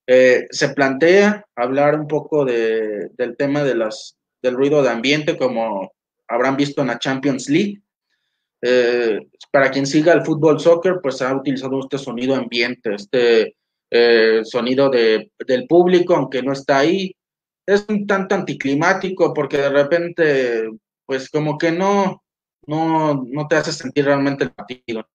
[0.07, 5.37] Eh, se plantea hablar un poco de, del tema de las, del ruido de ambiente,
[5.37, 5.91] como
[6.27, 7.81] habrán visto en la Champions League.
[8.61, 9.19] Eh,
[9.51, 13.55] para quien siga el fútbol soccer, pues ha utilizado este sonido ambiente, este
[13.89, 17.15] eh, sonido de, del público, aunque no está ahí.
[17.65, 20.69] Es un tanto anticlimático porque de repente,
[21.05, 22.23] pues como que no,
[22.65, 25.07] no, no te hace sentir realmente el partido.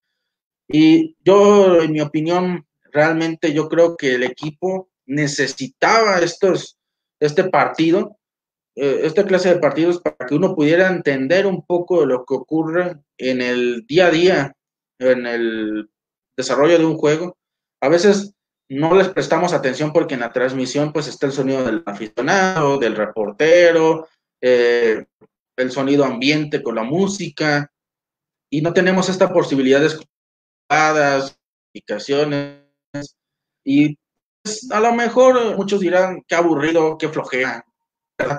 [0.68, 6.78] Y yo, en mi opinión, realmente yo creo que el equipo necesitaba estos,
[7.20, 8.18] este partido
[8.76, 12.34] eh, esta clase de partidos para que uno pudiera entender un poco de lo que
[12.34, 14.52] ocurre en el día a día,
[14.98, 15.90] en el
[16.36, 17.38] desarrollo de un juego.
[17.80, 18.34] A veces
[18.68, 22.96] no les prestamos atención porque en la transmisión pues está el sonido del aficionado, del
[22.96, 24.08] reportero,
[24.42, 25.06] eh,
[25.56, 27.72] el sonido ambiente con la música
[28.50, 31.30] y no tenemos esta posibilidad de escuchar
[31.72, 32.60] explicaciones
[33.64, 33.98] y
[34.42, 37.64] pues, a lo mejor muchos dirán qué aburrido, qué flojera,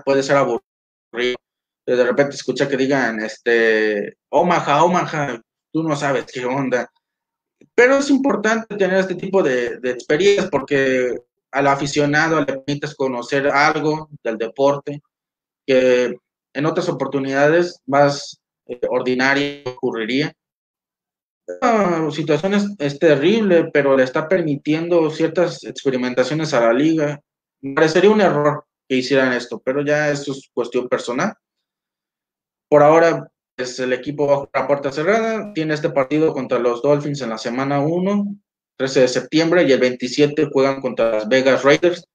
[0.06, 1.38] puede ser aburrido.
[1.86, 6.92] De repente escucha que digan, este, Omaha, Omaha, tú no sabes qué onda.
[7.74, 11.16] Pero es importante tener este tipo de, experiencias porque
[11.52, 15.02] al aficionado le permites conocer algo del deporte
[15.66, 16.18] que
[16.54, 20.34] en otras oportunidades más eh, ordinarias ocurriría.
[21.62, 27.22] La situación es, es, terrible, pero le está permitiendo ciertas experimentaciones a la liga.
[27.62, 31.34] Me parecería un error que hicieran esto, pero ya esto es cuestión personal.
[32.70, 37.22] Por ahora, pues el equipo bajo la puerta cerrada tiene este partido contra los Dolphins
[37.22, 38.36] en la semana 1,
[38.78, 42.08] 13 de septiembre, y el 27 juegan contra las Vegas Raiders.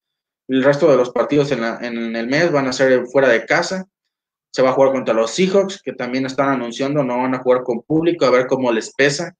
[0.49, 3.89] El resto de los partidos en, en el mes van a ser fuera de casa.
[4.53, 7.63] Se va a jugar contra los Seahawks, que también están anunciando, no van a jugar
[7.63, 9.35] con público, a ver cómo les pesa.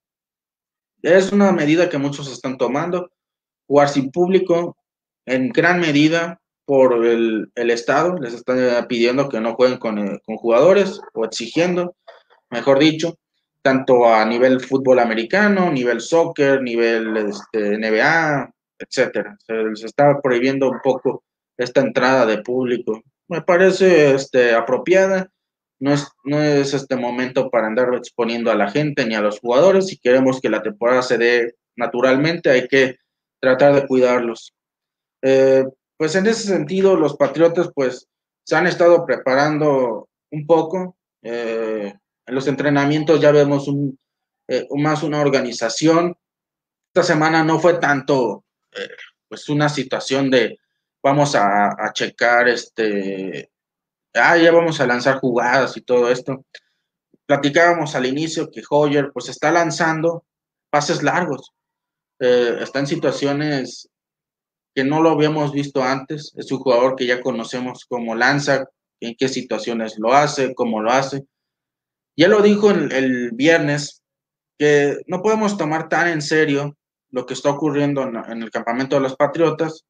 [1.03, 3.11] Es una medida que muchos están tomando.
[3.67, 4.77] Jugar sin público,
[5.27, 6.42] en gran medida,
[6.73, 11.97] por el, Estado, les están pidiendo que no jueguen con, con, jugadores o exigiendo,
[12.49, 13.19] mejor dicho,
[13.61, 19.37] tanto a nivel fútbol americano, nivel soccer, nivel este, NBA, etcétera.
[19.47, 21.25] Se les está prohibiendo un poco
[21.59, 23.03] esta entrada de público.
[23.29, 25.29] Me parece este, apropiada.
[25.79, 29.41] No es, no es este momento para andar exponiendo a la gente ni a los
[29.41, 29.89] jugadores.
[29.89, 32.97] Si queremos que la temporada se dé naturalmente, hay que
[33.43, 34.55] tratar de cuidarlos.
[35.21, 35.67] Eh,
[36.03, 38.09] pues en ese sentido los Patriotas pues
[38.43, 40.97] se han estado preparando un poco.
[41.23, 41.95] Eh,
[42.27, 43.97] en los entrenamientos ya vemos un,
[44.49, 46.17] eh, más una organización.
[46.89, 48.43] Esta semana no fue tanto
[48.73, 48.89] eh,
[49.29, 50.59] pues una situación de
[51.01, 53.53] vamos a, a, checar este,
[54.15, 56.45] ah, ya vamos a lanzar jugadas y todo esto.
[57.27, 60.25] Platicábamos al inicio que Hoyer pues está lanzando
[60.69, 61.53] pases largos.
[62.19, 63.92] está en situaciones
[64.75, 66.33] que no lo habíamos visto antes.
[66.37, 68.67] Es un jugador que ya conocemos cómo lanza,
[69.01, 71.25] en qué situaciones lo hace, cómo lo hace.
[72.17, 74.03] Ya lo dijo el, el viernes,
[74.59, 76.77] que no podemos tomar tan en serio
[77.13, 79.85] lo que está ocurriendo en, el campamento de los Patriotas,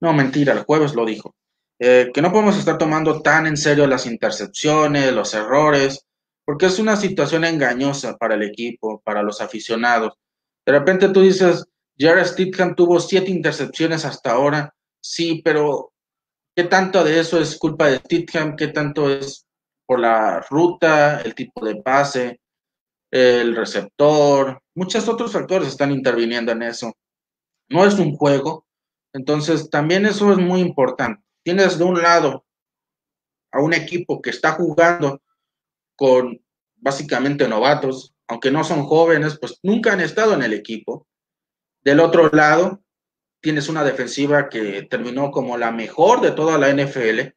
[0.00, 1.34] No, mentira, el jueves lo dijo.
[1.78, 6.04] Eh, que no podemos estar tomando tan en serio las intercepciones, los errores,
[6.44, 10.14] porque es una situación engañosa para el equipo, para los aficionados.
[10.66, 11.64] De repente tú dices,
[11.98, 15.92] Jared Stidham tuvo siete intercepciones hasta ahora, sí, pero
[16.54, 18.56] ¿qué tanto de eso es culpa de Stidham?
[18.56, 19.46] ¿Qué tanto es
[19.86, 22.40] por la ruta, el tipo de pase,
[23.10, 24.62] el receptor?
[24.74, 26.92] Muchos otros factores están interviniendo en eso.
[27.68, 28.66] No es un juego,
[29.12, 32.44] entonces también eso es muy importante tienes de un lado
[33.52, 35.22] a un equipo que está jugando
[35.94, 36.44] con
[36.74, 41.06] básicamente novatos, aunque no son jóvenes, pues nunca han estado en el equipo.
[41.86, 42.82] Del otro lado,
[43.40, 47.32] tienes una defensiva que terminó como la mejor de toda la NFL.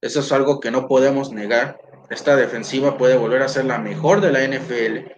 [0.00, 1.80] Eso es algo que no podemos negar.
[2.08, 5.10] Esta defensiva puede volver a ser la mejor de la NFL.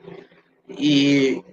[0.78, 1.44] Y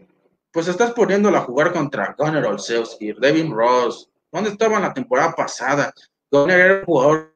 [0.54, 4.10] pues estás poniéndola a jugar contra Gunnar Olszewski, Devin Ross.
[4.32, 5.94] ¿Dónde estaban la temporada pasada?
[6.32, 7.36] Donner era un jugador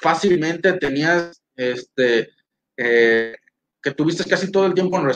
[0.00, 2.30] fácilmente tenías este
[2.76, 3.34] eh,
[3.82, 5.06] que tuviste casi todo el tiempo en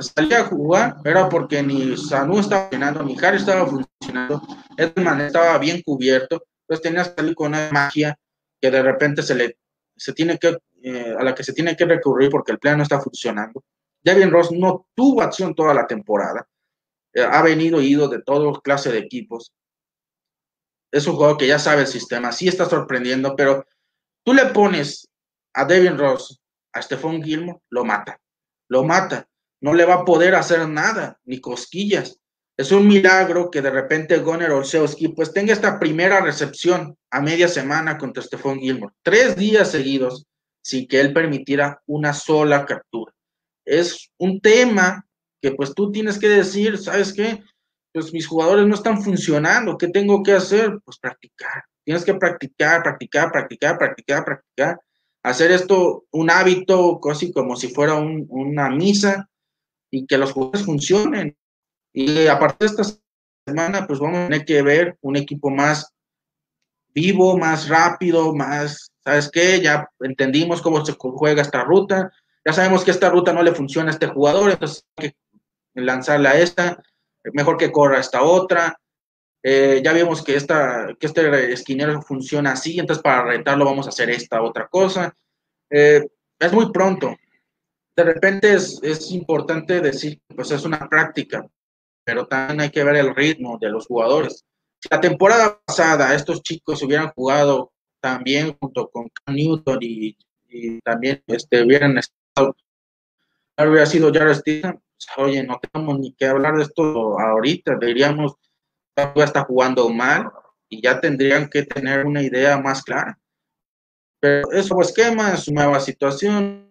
[0.00, 4.42] salía a jugar era porque ni Sanu estaba funcionando, ni Harry estaba funcionando,
[4.76, 8.18] Edman estaba bien cubierto, entonces tenías que salir con una magia
[8.60, 9.58] que de repente se le
[9.96, 12.84] se tiene que eh, a la que se tiene que recurrir porque el plan no
[12.84, 13.64] está funcionando.
[14.00, 16.48] Devin Ross no tuvo acción toda la temporada,
[17.12, 19.52] eh, ha venido y ido de toda clase de equipos,
[20.90, 23.66] es un juego que ya sabe el sistema, sí está sorprendiendo, pero
[24.24, 25.08] tú le pones
[25.52, 26.40] a Devin Ross,
[26.72, 28.20] a Stephon Gilmore, lo mata,
[28.68, 29.28] lo mata,
[29.60, 32.18] no le va a poder hacer nada, ni cosquillas.
[32.56, 37.48] Es un milagro que de repente Gunnar Olszewski pues tenga esta primera recepción a media
[37.48, 40.26] semana contra Stephon Gilmore, tres días seguidos
[40.60, 43.12] sin que él permitiera una sola captura.
[43.64, 45.06] Es un tema
[45.40, 47.42] que pues tú tienes que decir, ¿sabes qué?
[47.92, 50.78] pues mis jugadores no están funcionando, ¿qué tengo que hacer?
[50.84, 51.64] Pues practicar.
[51.84, 54.80] Tienes que practicar, practicar, practicar, practicar, practicar.
[55.22, 59.28] Hacer esto un hábito, casi como si fuera una misa
[59.90, 61.36] y que los jugadores funcionen.
[61.92, 62.98] Y a partir de esta
[63.46, 65.92] semana, pues vamos a tener que ver un equipo más
[66.94, 69.60] vivo, más rápido, más, ¿sabes qué?
[69.60, 72.12] Ya entendimos cómo se juega esta ruta.
[72.44, 75.16] Ya sabemos que esta ruta no le funciona a este jugador, entonces hay que
[75.74, 76.82] lanzarla a esta
[77.32, 78.78] mejor que corra esta otra.
[79.42, 83.90] Eh, ya vimos que, esta, que este esquinero funciona así, entonces para retarlo vamos a
[83.90, 85.14] hacer esta otra cosa.
[85.70, 86.06] Eh,
[86.38, 87.16] es muy pronto.
[87.98, 91.44] De repente es, es importante decir pues es una práctica,
[92.04, 94.44] pero también hay que ver el ritmo de los jugadores.
[94.88, 100.16] La temporada pasada estos chicos hubieran jugado también junto con Newton y,
[100.84, 102.54] también este, hubieran estado,
[103.58, 104.80] hubiera sido Jared Stephen,
[105.16, 108.36] oye, no tenemos ni que hablar de esto ahorita, diríamos,
[108.94, 110.30] está jugando mal
[110.68, 113.18] y ya tendrían que tener una idea más clara.
[114.20, 116.67] Pero es nuevo esquema, es nueva situación,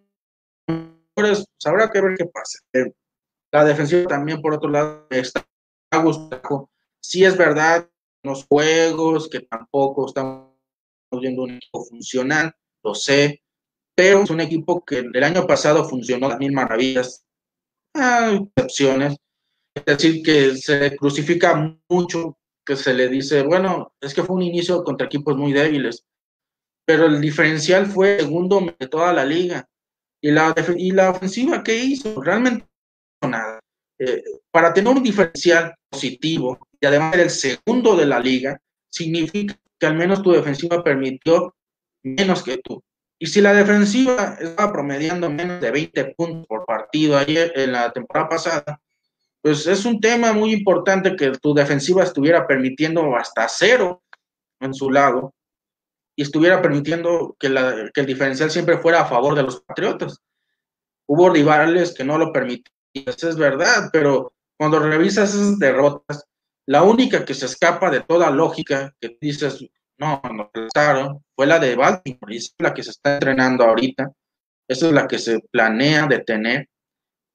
[1.18, 2.60] pues habrá que ver qué pasa.
[2.74, 2.94] Eh,
[3.52, 5.44] la defensiva también, por otro lado, está
[6.04, 6.70] gustando.
[7.02, 7.90] Sí es verdad,
[8.24, 10.54] los juegos que tampoco estamos
[11.12, 12.54] viendo un equipo funcional,
[12.84, 13.42] lo sé,
[13.96, 17.26] pero es un equipo que el año pasado funcionó a mil maravillas,
[17.94, 19.18] hay excepciones.
[19.74, 24.42] Es decir, que se crucifica mucho, que se le dice, bueno, es que fue un
[24.44, 26.06] inicio contra equipos muy débiles,
[26.86, 29.68] pero el diferencial fue segundo de toda la liga.
[30.28, 32.22] Y la, y la ofensiva, ¿qué hizo?
[32.22, 32.68] Realmente
[33.22, 33.62] nada.
[33.98, 34.22] Eh,
[34.52, 38.60] para tener un diferencial positivo y además el segundo de la liga,
[38.90, 41.56] significa que al menos tu defensiva permitió
[42.04, 42.84] menos que tú.
[43.18, 47.94] Y si la defensiva estaba promediando menos de 20 puntos por partido ayer en la
[47.94, 48.82] temporada pasada,
[49.42, 54.04] pues es un tema muy importante que tu defensiva estuviera permitiendo hasta cero
[54.60, 55.34] en su lado
[56.18, 60.20] y estuviera permitiendo que, el diferencial siempre fuera a favor de los Patriotas.
[61.06, 66.26] Hubo rivales que no lo permitían, eso es verdad, pero cuando revisas esas derrotas,
[66.66, 69.64] la única que se escapa de toda lógica, que dices,
[70.00, 74.12] no, no claro, fue la de Baltimore, y es la que se está entrenando ahorita.
[74.68, 76.68] Esa es la que se planea detener.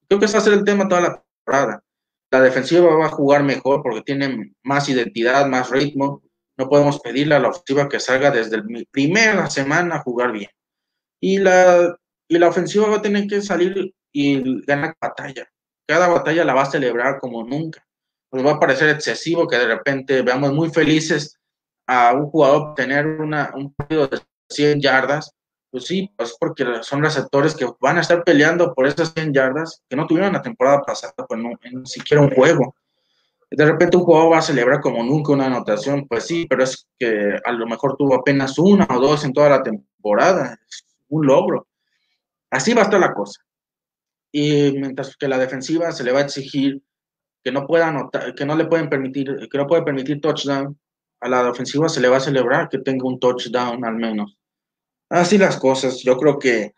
[0.09, 1.83] Creo que ese va a ser el tema toda la temporada.
[2.31, 6.23] La defensiva va a jugar mejor porque tiene más identidad, más ritmo.
[6.63, 10.49] No podemos pedirle a la ofensiva que salga desde la primera semana a jugar bien.
[11.21, 11.97] Y la,
[12.29, 15.51] y la ofensiva va a tener que salir y ganar batalla.
[15.89, 17.85] Cada batalla la va a celebrar como nunca.
[18.31, 21.37] Nos va a parecer excesivo que de repente veamos muy felices
[21.89, 25.35] a un jugador tener una, un partido de 100 yardas,
[25.73, 29.83] pues sí, pues porque son receptores que van a estar peleando por esas 100 yardas
[29.89, 32.77] que no tuvieron la temporada pasada, pues no, ni siquiera un juego.
[33.55, 36.87] De repente un jugador va a celebrar como nunca una anotación, pues sí, pero es
[36.99, 41.27] que a lo mejor tuvo apenas una o dos en toda la temporada, es un
[41.27, 41.67] logro.
[42.51, 43.43] Así va a estar la cosa.
[44.33, 46.83] Y mientras que la defensiva se le va a exigir
[47.45, 50.79] que no pueda anotar, que no le pueden permitir, que no puede permitir touchdown,
[51.21, 54.37] a la ofensiva se le va a celebrar que tenga un touchdown al menos.
[55.09, 56.03] Así las cosas.
[56.03, 56.73] Yo creo que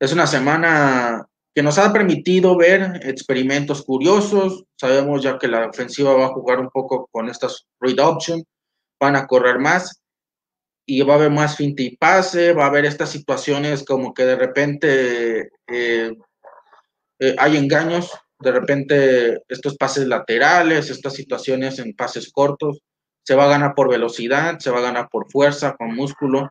[0.00, 1.26] es una semana
[1.56, 4.64] que nos ha permitido ver experimentos curiosos.
[4.78, 7.96] Sabemos ya que la ofensiva va a jugar un poco con estas read
[9.00, 10.02] van a correr más
[10.84, 14.26] y va a haber más finta y pase, va a haber estas situaciones como que
[14.26, 16.12] de repente eh,
[17.20, 22.80] eh, hay engaños, de repente estos pases laterales, estas situaciones en pases cortos,
[23.24, 26.50] se va a ganar por velocidad, se va a ganar por fuerza, con músculo,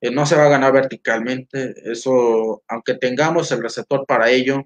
[0.00, 4.64] eh, no se va a ganar verticalmente, eso, aunque tengamos el receptor para ello,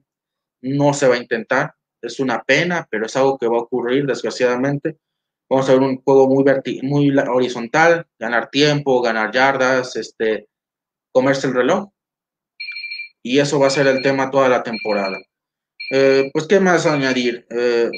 [0.62, 4.06] no se va a intentar, es una pena, pero es algo que va a ocurrir
[4.06, 4.98] desgraciadamente.
[5.48, 6.44] Vamos a ver un juego muy,
[6.82, 10.48] muy horizontal, ganar tiempo, ganar yardas, este,
[11.12, 11.88] comerse el reloj.
[13.22, 15.18] Y eso va a ser el tema toda la temporada.
[15.90, 17.46] Eh, pues, ¿qué más añadir?
[17.50, 17.90] Eh,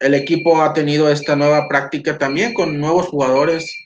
[0.00, 3.85] el equipo ha tenido esta nueva práctica también con nuevos jugadores,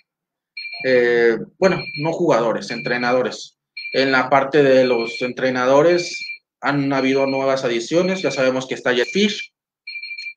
[0.85, 3.57] eh, bueno, no jugadores, entrenadores.
[3.93, 6.19] En la parte de los entrenadores
[6.61, 9.53] han habido nuevas adiciones, ya sabemos que está Jet Fish.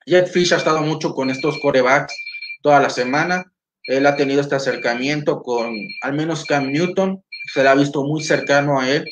[0.06, 2.16] Jet Fish ha estado mucho con estos corebacks
[2.62, 3.52] toda la semana.
[3.84, 7.24] Él ha tenido este acercamiento con al menos Cam Newton,
[7.54, 9.06] se le ha visto muy cercano a él.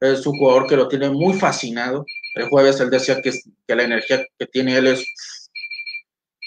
[0.00, 2.04] Es un jugador que lo tiene muy fascinado.
[2.34, 3.32] El jueves él decía que,
[3.66, 5.04] que la energía que tiene él es,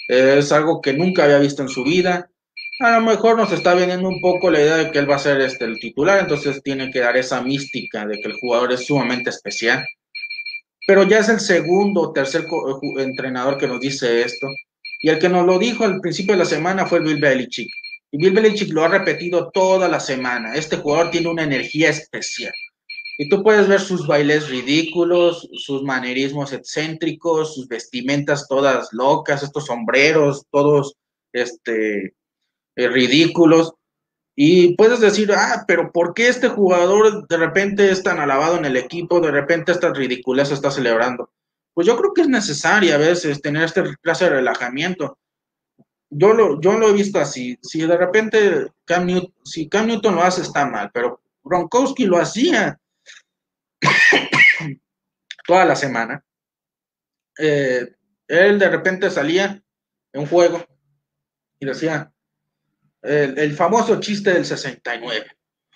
[0.08, 2.30] es algo que nunca había visto en su vida.
[2.80, 5.20] A lo mejor nos está vendiendo un poco la idea de que él va a
[5.20, 8.86] ser este, el titular, entonces tiene que dar esa mística de que el jugador es
[8.86, 9.84] sumamente especial.
[10.86, 12.46] Pero ya es el segundo o tercer
[12.98, 14.46] entrenador que nos dice esto.
[15.00, 17.68] Y el que nos lo dijo al principio de la semana fue Bill Belichick.
[18.12, 20.54] Y Bill Belichick lo ha repetido toda la semana.
[20.54, 22.52] Este jugador tiene una energía especial.
[23.18, 29.66] Y tú puedes ver sus bailes ridículos, sus manerismos excéntricos, sus vestimentas todas locas, estos
[29.66, 30.94] sombreros, todos
[31.32, 32.14] este,
[32.78, 33.74] eh, ridículos.
[34.36, 38.64] Y puedes decir, ah, pero ¿por qué este jugador de repente es tan alabado en
[38.66, 41.32] el equipo, de repente esta ridiculez está celebrando?
[41.74, 45.18] Pues yo creo que es necesario a veces tener este clase de relajamiento.
[46.08, 47.58] Yo lo, yo lo he visto así.
[47.62, 52.18] Si de repente Cam Newton, si Cam Newton lo hace, está mal, pero Gronkowski lo
[52.18, 52.78] hacía
[55.48, 56.24] toda la semana.
[57.36, 57.88] Eh,
[58.28, 59.60] él de repente salía
[60.12, 60.64] en un juego
[61.58, 62.12] y decía
[63.02, 65.26] el, famoso chiste del 69.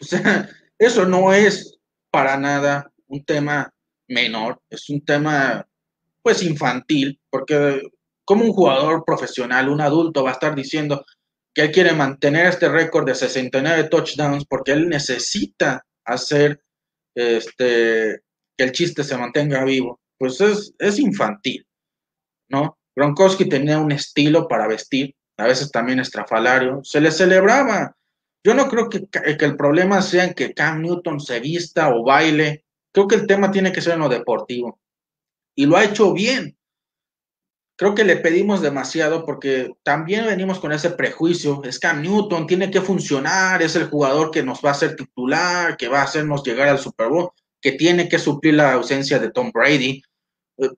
[0.01, 0.49] O sea,
[0.79, 1.79] eso no es
[2.11, 3.73] para nada un tema
[4.09, 5.67] menor, es un tema
[6.23, 7.83] pues infantil, porque
[8.25, 11.05] como un jugador profesional, un adulto va a estar diciendo
[11.55, 16.63] que él quiere mantener este récord de 69 touchdowns porque él necesita hacer
[17.15, 18.21] este,
[18.57, 21.67] que el chiste se mantenga vivo, pues es, es infantil,
[22.49, 22.79] ¿no?
[22.95, 27.97] Gronkowski tenía un estilo para vestir, a veces también estrafalario, se le celebraba.
[28.45, 32.65] Yo no creo que, el problema sea en que Cam Newton se vista o baile,
[32.93, 34.81] creo que el tema tiene que ser en lo deportivo.
[35.55, 36.57] Y lo ha hecho bien.
[37.77, 41.63] Creo que le pedimos demasiado porque también venimos con ese prejuicio.
[41.65, 45.77] Es Cam Newton, tiene que funcionar, es el jugador que nos va a hacer titular,
[45.77, 47.31] que va a hacernos llegar al Super Bowl,
[47.61, 50.03] que tiene que suplir la ausencia de Tom Brady.
[50.59, 50.69] Eh,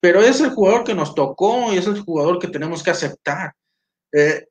[0.00, 3.54] pero es el jugador que nos tocó y es el jugador que tenemos que aceptar.
[4.12, 4.46] Eh,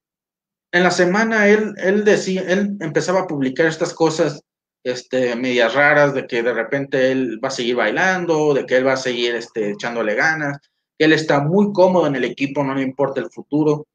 [0.71, 4.41] en la semana él, él decía, él empezaba a publicar estas cosas
[4.83, 8.87] este, medias raras de que de repente él va a seguir bailando, de que él
[8.87, 10.57] va a seguir este, echándole ganas
[10.99, 13.87] él está muy cómodo en el equipo, no le importa el futuro.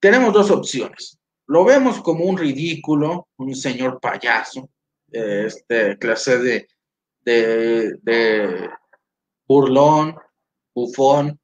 [0.00, 1.18] Tenemos dos opciones.
[1.46, 4.68] Lo vemos como un ridículo, un señor payaso,
[5.10, 6.68] este clase de,
[7.24, 8.70] de, de
[9.46, 10.16] burlón,
[10.74, 11.38] bufón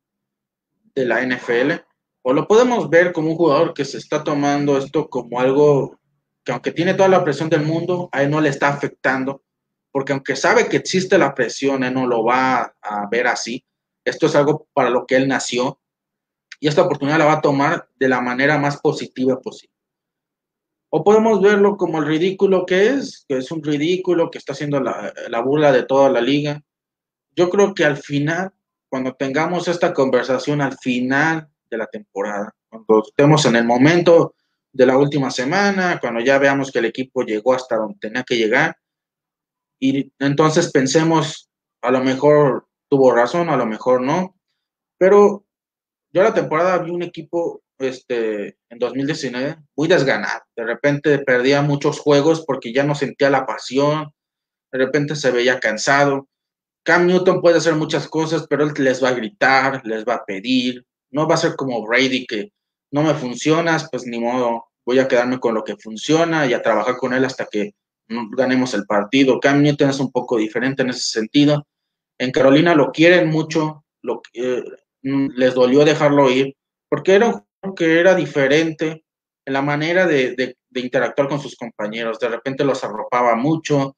[0.94, 1.84] de la NFL,
[2.22, 5.98] o lo podemos ver como un jugador que se está tomando esto como algo
[6.44, 9.42] que aunque tiene toda la presión del mundo, a él no le está afectando,
[9.90, 13.64] porque aunque sabe que existe la presión, él no lo va a ver así,
[14.04, 15.78] esto es algo para lo que él nació
[16.60, 19.74] y esta oportunidad la va a tomar de la manera más positiva posible.
[20.90, 24.80] O podemos verlo como el ridículo que es, que es un ridículo que está haciendo
[24.80, 26.62] la, la burla de toda la liga.
[27.36, 28.52] Yo creo que al final,
[28.88, 34.34] cuando tengamos esta conversación al final de la temporada, cuando estemos en el momento
[34.72, 38.36] de la última semana, cuando ya veamos que el equipo llegó hasta donde tenía que
[38.36, 38.76] llegar,
[39.80, 41.50] y entonces pensemos
[41.82, 44.34] a lo mejor tuvo razón, a lo mejor no,
[44.98, 45.44] pero
[46.12, 50.42] yo la temporada vi un equipo este, en 2019 muy desganado.
[50.56, 54.12] De repente perdía muchos juegos porque ya no sentía la pasión,
[54.72, 56.28] de repente se veía cansado.
[56.84, 60.24] Cam Newton puede hacer muchas cosas, pero él les va a gritar, les va a
[60.24, 60.84] pedir.
[61.10, 62.52] No va a ser como Brady que
[62.90, 66.62] no me funcionas, pues ni modo, voy a quedarme con lo que funciona y a
[66.62, 67.74] trabajar con él hasta que
[68.08, 69.38] ganemos el partido.
[69.40, 71.66] Cam Newton es un poco diferente en ese sentido.
[72.18, 74.62] En Carolina lo quieren mucho, lo, eh,
[75.02, 76.56] les dolió dejarlo ir,
[76.88, 79.04] porque era un que era diferente
[79.44, 82.18] en la manera de, de, interactuar con sus compañeros.
[82.18, 83.96] De repente los arropaba mucho,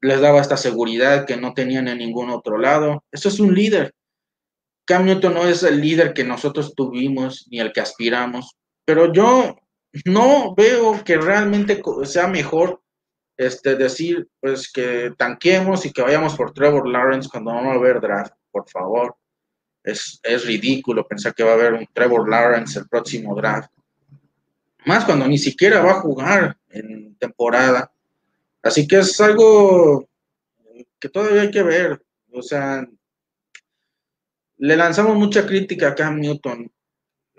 [0.00, 3.04] les daba esta seguridad que no tenían en ningún otro lado.
[3.10, 3.92] Eso es un líder.
[4.90, 9.56] Cam Newton no es el líder que nosotros tuvimos ni el que aspiramos, pero yo
[10.04, 12.82] no veo que realmente sea mejor
[13.36, 17.76] este, decir pues que tanquemos y que vayamos por Trevor Lawrence cuando no va a
[17.76, 19.14] haber draft, por favor.
[19.84, 23.70] Es, es ridículo pensar que va a haber un Trevor Lawrence el próximo draft.
[24.86, 27.92] Más cuando ni siquiera va a jugar en temporada.
[28.60, 30.08] Así que es algo
[30.98, 32.04] que todavía hay que ver.
[32.32, 32.84] O sea,
[34.60, 36.70] le lanzamos mucha crítica a Cam Newton.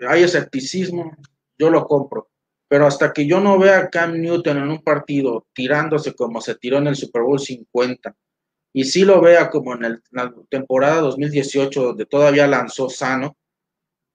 [0.08, 1.16] Hay escepticismo,
[1.56, 2.30] yo lo compro.
[2.68, 6.56] Pero hasta que yo no vea a Cam Newton en un partido tirándose como se
[6.56, 8.16] tiró en el Super Bowl 50,
[8.74, 13.36] y si lo vea como en, la temporada 2018, donde todavía lanzó sano,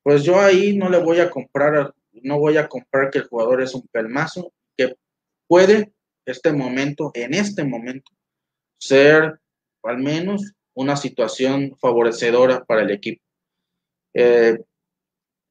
[0.03, 3.62] pues yo ahí no le voy a comprar, no voy a comprar que el jugador
[3.62, 4.95] es un pelmazo, que
[5.47, 5.93] puede
[6.26, 8.12] este momento, en este momento,
[8.80, 9.39] ser
[9.84, 13.21] al menos una situación favorecedora para el equipo.
[14.13, 14.57] Eh,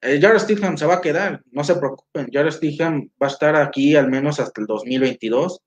[0.01, 3.57] eh, Jared Stidham se va a quedar, no se preocupen, Jared Stidham va a estar
[3.57, 5.61] aquí al menos hasta el 2022,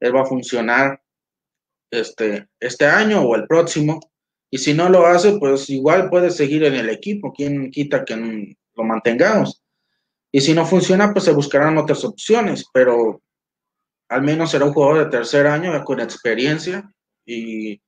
[0.00, 1.00] él va a funcionar
[1.90, 4.00] este, este año o el próximo,
[4.50, 8.16] y si no lo hace, pues igual puede seguir en el equipo, quien quita que
[8.16, 9.62] lo mantengamos.
[10.30, 13.22] Y si no funciona, pues se buscarán otras opciones, pero
[14.10, 16.92] al menos será un jugador de tercer año con experiencia
[17.24, 17.80] y,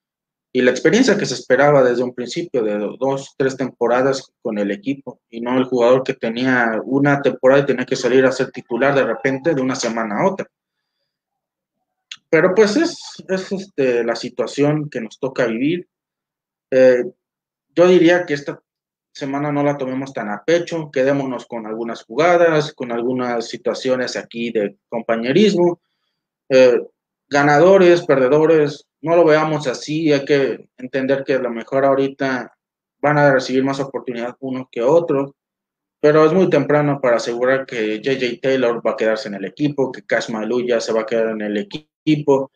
[0.56, 4.70] y, la experiencia que se esperaba desde un principio, de dos, tres temporadas con el
[4.70, 8.50] equipo, y no el jugador que tenía una temporada y tenía que salir a ser
[8.50, 10.46] titular de repente de una semana a otra.
[12.28, 12.98] Pero pues es,
[13.28, 15.88] es este, la situación que nos toca vivir.
[16.70, 17.04] Eh,
[17.74, 18.60] yo diría que esta
[19.12, 24.50] semana no la tomemos tan a pecho, quedémonos con algunas jugadas, con algunas situaciones aquí
[24.50, 25.80] de compañerismo
[26.48, 26.80] eh,
[27.28, 32.56] ganadores, perdedores, no lo veamos así, hay que entender que a lo mejor ahorita
[33.00, 35.34] van a recibir más oportunidad uno que otro,
[36.00, 39.92] pero es muy temprano para asegurar que JJ Taylor va a quedarse en el equipo,
[39.92, 42.50] que Cash Malu ya se va a quedar en el equipo,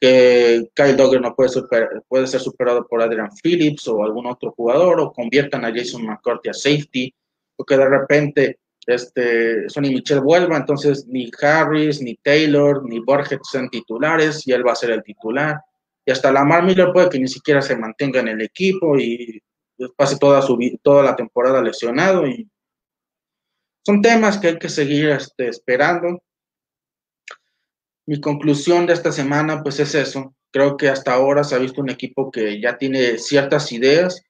[0.00, 5.12] que Kyle Dogger no puede, ser superado por Adrian Phillips o algún otro jugador, o
[5.12, 7.14] conviertan a Jason McCarthy a safety,
[7.56, 8.58] o que de repente
[8.88, 14.66] este, Sonny Michel vuelva, entonces ni Harris, ni Taylor, ni Borges sean titulares y él
[14.66, 15.60] va a ser el titular.
[16.06, 19.42] Y hasta Lamar Miller puede que ni siquiera se mantenga en el equipo y
[19.94, 22.24] pase toda, su, toda la temporada lesionado.
[23.84, 26.22] Son temas que hay que seguir este, esperando.
[28.06, 30.34] Mi conclusión de esta semana, pues es eso.
[30.50, 34.22] Creo que hasta ahora se ha visto un equipo que ya tiene ciertas ideas.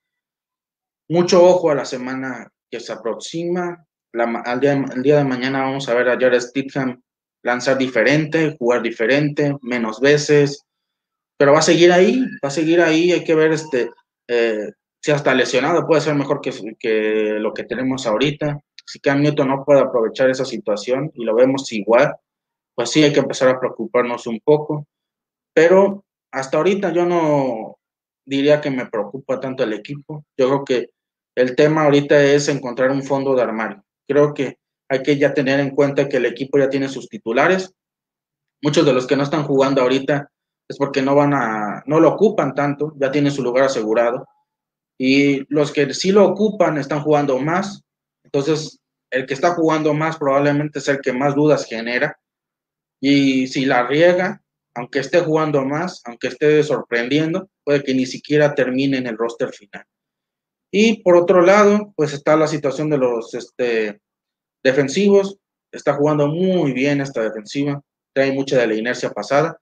[1.09, 3.88] Mucho ojo a la semana que se aproxima
[4.21, 7.01] al día, el día de mañana vamos a ver a Jared Stidham
[7.43, 10.65] lanzar diferente, jugar diferente, menos veces,
[11.37, 13.91] pero va a seguir ahí, va a seguir ahí, hay que ver este,
[14.29, 18.61] eh, si hasta lesionado puede ser mejor que, que, lo que tenemos ahorita.
[18.85, 22.15] Si Cam Newton no puede aprovechar esa situación y lo vemos igual,
[22.75, 24.87] pues sí hay que empezar a preocuparnos un poco,
[25.55, 27.79] pero hasta ahorita yo no
[28.25, 30.91] diría que me preocupa tanto el equipo, yo creo que
[31.37, 35.61] el tema ahorita es encontrar un fondo de armario creo que hay que ya tener
[35.61, 37.73] en cuenta que el equipo ya tiene sus titulares.
[38.63, 40.31] Muchos de los que no están jugando ahorita
[40.67, 44.27] es porque no van a, no lo ocupan tanto, ya tienen su lugar asegurado.
[44.99, 47.83] Y los que sí lo ocupan están jugando más.
[48.25, 48.81] Entonces,
[49.11, 52.19] el que está jugando más probablemente es el que más dudas genera.
[53.01, 54.43] Y si la riega,
[54.75, 59.53] aunque esté jugando más, aunque esté sorprendiendo, puede que ni siquiera termine en el roster
[59.53, 59.85] final.
[60.71, 64.01] Y por otro lado, pues está la situación de los este,
[64.63, 65.39] defensivos.
[65.73, 67.83] Está jugando muy bien esta defensiva.
[68.15, 69.59] Trae mucha de la inercia pasada,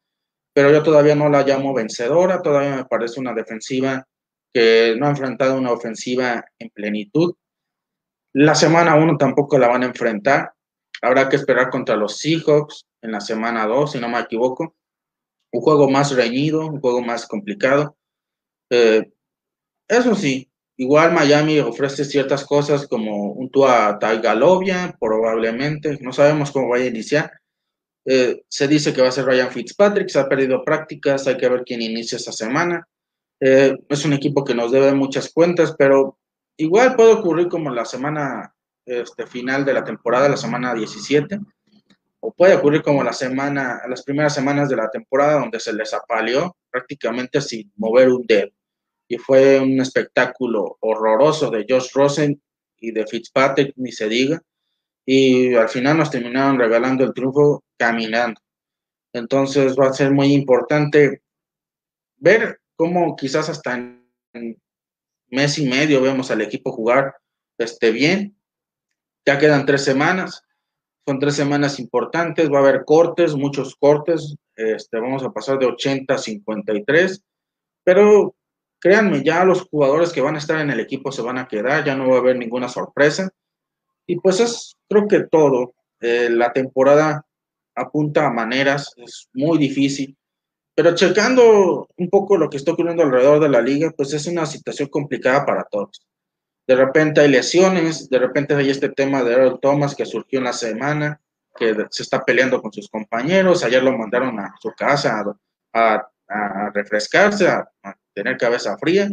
[0.54, 2.42] pero yo todavía no la llamo vencedora.
[2.42, 4.06] Todavía me parece una defensiva
[4.52, 7.34] que no ha enfrentado una ofensiva en plenitud.
[8.32, 10.52] La semana 1 tampoco la van a enfrentar.
[11.02, 14.74] Habrá que esperar contra los Seahawks en la semana 2, si no me equivoco.
[15.52, 17.96] Un juego más reñido, un juego más complicado.
[18.70, 19.12] Eh,
[19.88, 26.68] eso sí, igual Miami ofrece ciertas cosas como un Tua Taigalovia, probablemente, no sabemos cómo
[26.68, 27.32] vaya a iniciar.
[28.04, 31.48] Eh, se dice que va a ser Ryan Fitzpatrick, se ha perdido prácticas, hay que
[31.48, 32.86] ver quién inicia esta semana.
[33.40, 36.18] Eh, es un equipo que nos debe muchas cuentas, pero
[36.56, 38.54] igual puede ocurrir como la semana
[38.84, 41.40] este, final de la temporada, la semana 17,
[42.20, 45.92] o puede ocurrir como la semana, las primeras semanas de la temporada donde se les
[45.92, 48.50] apaleó prácticamente sin mover un dedo.
[49.08, 52.40] Y fue un espectáculo horroroso de Josh Rosen
[52.78, 54.42] y de Fitzpatrick, ni se diga.
[55.04, 58.40] Y al final nos terminaron regalando el triunfo caminando.
[59.12, 61.22] Entonces va a ser muy importante
[62.16, 64.60] ver cómo quizás hasta en
[65.28, 67.14] mes y medio vemos al equipo jugar
[67.58, 68.36] este, bien.
[69.24, 70.42] Ya quedan tres semanas
[71.06, 75.66] son tres semanas importantes, va a haber cortes, muchos cortes, este, vamos a pasar de
[75.66, 77.22] 80 a 53,
[77.84, 78.34] pero
[78.80, 81.84] créanme, ya los jugadores que van a estar en el equipo se van a quedar,
[81.84, 83.30] ya no va a haber ninguna sorpresa.
[84.06, 85.74] Y pues es, creo que todo.
[86.00, 87.24] Eh, la temporada
[87.74, 90.16] apunta a maneras, es muy difícil,
[90.74, 94.46] pero checando un poco lo que está ocurriendo alrededor de la liga, pues es una
[94.46, 96.06] situación complicada para todos
[96.66, 100.46] de repente hay lesiones, de repente hay este tema de Earl Thomas que surgió en
[100.46, 101.20] la semana,
[101.56, 105.24] que se está peleando con sus compañeros, ayer lo mandaron a su casa
[105.72, 106.08] a,
[106.74, 107.68] refrescarse, a,
[108.16, 109.10] tener cabeza fría,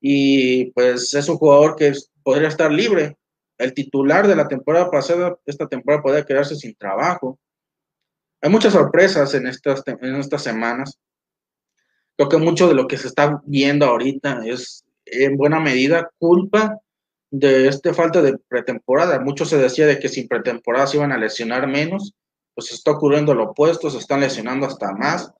[0.00, 3.16] y pues es un jugador que podría estar libre.
[3.56, 7.38] El titular de la temporada pasada, esta temporada podría quedarse sin trabajo.
[8.42, 10.98] Hay muchas sorpresas en estas, en estas semanas.
[12.16, 16.78] Creo que mucho de lo que se está viendo ahorita es en buena medida culpa
[17.30, 19.20] de esta falta de pretemporada.
[19.20, 22.12] Mucho se decía de que sin pretemporada se iban a lesionar menos,
[22.54, 25.32] pues está ocurriendo lo opuesto, se están lesionando hasta más.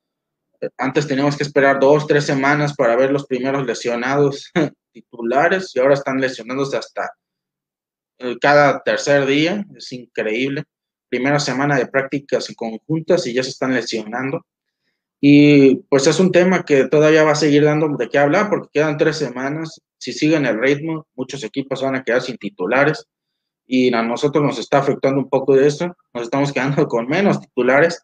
[0.78, 4.50] Antes teníamos que esperar dos, tres semanas para ver los primeros lesionados
[4.92, 7.10] titulares y ahora están lesionándose hasta
[8.18, 10.64] eh, cada tercer día, es increíble.
[11.08, 14.44] Primera semana de prácticas conjuntas y ya se están lesionando.
[15.20, 18.68] Y pues es un tema que todavía va a seguir dando de qué hablar porque
[18.72, 19.80] quedan tres semanas.
[19.98, 23.06] Si siguen el ritmo, muchos equipos van a quedar sin titulares
[23.66, 25.96] y a nosotros nos está afectando un poco de eso.
[26.14, 28.02] Nos estamos quedando con menos titulares,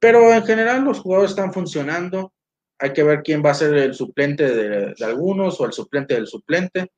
[0.00, 2.32] pero en general los jugadores están funcionando.
[2.78, 6.26] Hay que ver quién va a ser el suplente de, algunos o el suplente del
[6.26, 6.90] suplente.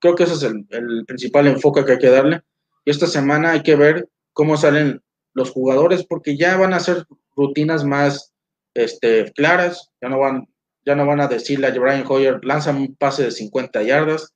[0.00, 2.40] Creo que ese es el, principal enfoque que hay que darle.
[2.84, 5.02] Y esta semana hay que ver cómo salen
[5.34, 7.04] los jugadores porque ya van a ser
[7.36, 8.32] rutinas más
[8.74, 10.48] este, claras, ya no van,
[10.86, 14.34] ya no van a decirle a Brian Hoyer, lanza un pase de 50 yardas,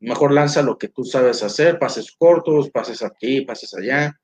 [0.00, 4.20] mejor lanza lo que tú sabes hacer, pases cortos, pases aquí, pases allá.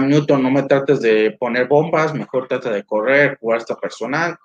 [0.00, 4.36] Newton, no me trates de poner bombas, mejor trata de correr, jugar hasta personal.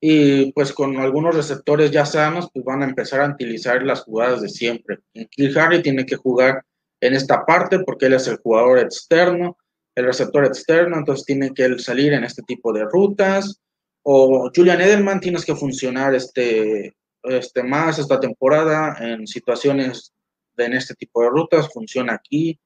[0.00, 4.42] Y pues con algunos receptores ya sanos, pues van a empezar a utilizar las jugadas
[4.42, 4.98] de siempre.
[5.30, 6.62] Kill Harry tiene que jugar
[7.00, 9.56] en esta parte porque él es el jugador externo
[9.98, 13.60] el receptor externo, entonces tiene que salir en este tipo de rutas.
[14.04, 16.94] O Julian Edelman tienes que funcionar este,
[17.24, 20.14] este más esta temporada en situaciones
[20.56, 22.60] de, en este tipo de rutas, funciona aquí,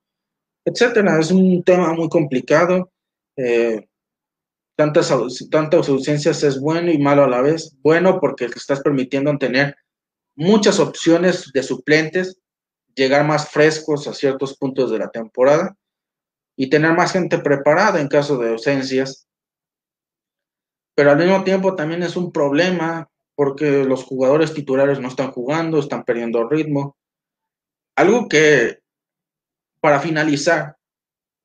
[0.64, 1.18] etcétera.
[1.20, 2.90] Es un tema muy complicado.
[3.36, 3.86] Eh,
[4.76, 5.12] tantas,
[5.50, 7.76] tantas ausencias es bueno y malo a la vez.
[7.82, 9.76] Bueno porque estás permitiendo tener
[10.34, 12.38] muchas opciones de suplentes,
[12.94, 15.76] llegar más frescos a ciertos puntos de la temporada
[16.56, 19.26] y tener más gente preparada en caso de ausencias.
[20.94, 25.78] Pero al mismo tiempo también es un problema porque los jugadores titulares no están jugando,
[25.78, 26.96] están perdiendo ritmo.
[27.96, 28.81] Algo que,
[29.82, 30.76] para finalizar,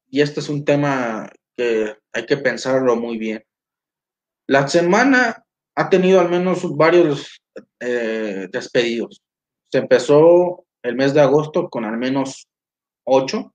[0.09, 3.43] y este es un tema que hay que pensarlo muy bien,
[4.47, 5.43] la semana
[5.75, 7.41] ha tenido al menos varios
[7.79, 9.21] eh, despedidos.
[9.69, 12.47] Se empezó el mes de agosto con al menos
[13.03, 13.53] ocho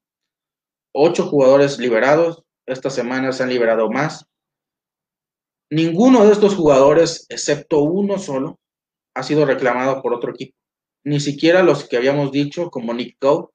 [0.93, 2.45] ocho jugadores liberados.
[2.66, 4.26] Esta semana se han liberado más.
[5.70, 8.61] Ninguno de estos jugadores, excepto uno solo,
[9.14, 10.57] ha sido reclamado por otro equipo.
[11.05, 13.49] Ni siquiera los que habíamos dicho, como Nick Cole,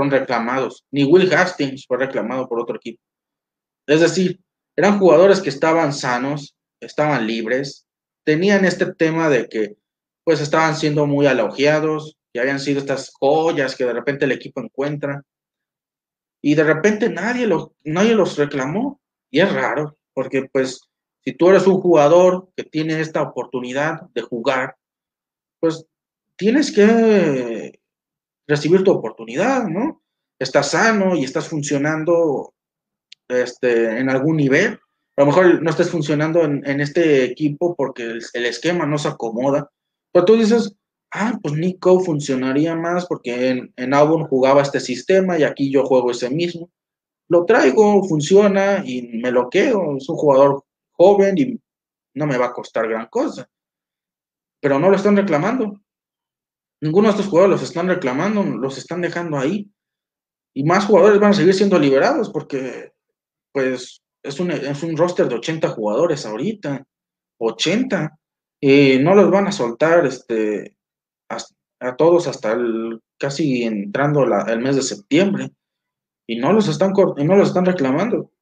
[0.00, 0.86] fueron reclamados.
[0.90, 3.02] Ni Will Hastings fue reclamado por otro equipo.
[3.86, 4.40] Es decir,
[4.76, 7.86] eran jugadores que estaban sanos, estaban libres,
[8.24, 9.76] tenían este tema de que
[10.24, 14.60] pues estaban siendo muy elogiados, y habían sido estas joyas que de repente el equipo
[14.60, 15.24] encuentra
[16.40, 19.00] y de repente nadie, lo, nadie los reclamó.
[19.30, 20.80] Y es raro, porque pues
[21.24, 24.76] si tú eres un jugador que tiene esta oportunidad de jugar,
[25.58, 25.84] pues
[26.36, 27.79] tienes que
[28.50, 30.02] recibir tu oportunidad, ¿no?
[30.38, 32.52] Estás sano y estás funcionando
[33.28, 34.78] este, en algún nivel.
[35.16, 39.08] A lo mejor no estés funcionando en, este equipo porque el, el, esquema no se
[39.08, 39.70] acomoda.
[40.12, 40.74] Pero tú dices,
[41.12, 45.84] ah, pues Nico funcionaría más porque en, en Auburn jugaba este sistema y aquí yo
[45.84, 46.70] juego ese mismo.
[47.28, 49.96] Lo traigo, funciona y me lo quedo.
[49.96, 51.60] Es un jugador joven y
[52.14, 53.48] no me va a costar gran cosa.
[54.60, 55.80] Pero no lo están reclamando.
[56.80, 59.70] Ninguno de estos jugadores los están reclamando, los están dejando ahí.
[60.54, 62.92] Y más jugadores van a seguir siendo liberados porque,
[63.52, 66.86] pues, es un, es un roster de 80 jugadores ahorita.
[67.38, 68.18] 80.
[68.62, 70.76] Y no los van a soltar este,
[71.28, 75.50] a, todos hasta el, casi entrando el mes de septiembre.
[76.26, 78.32] Y no los están, no los están reclamando.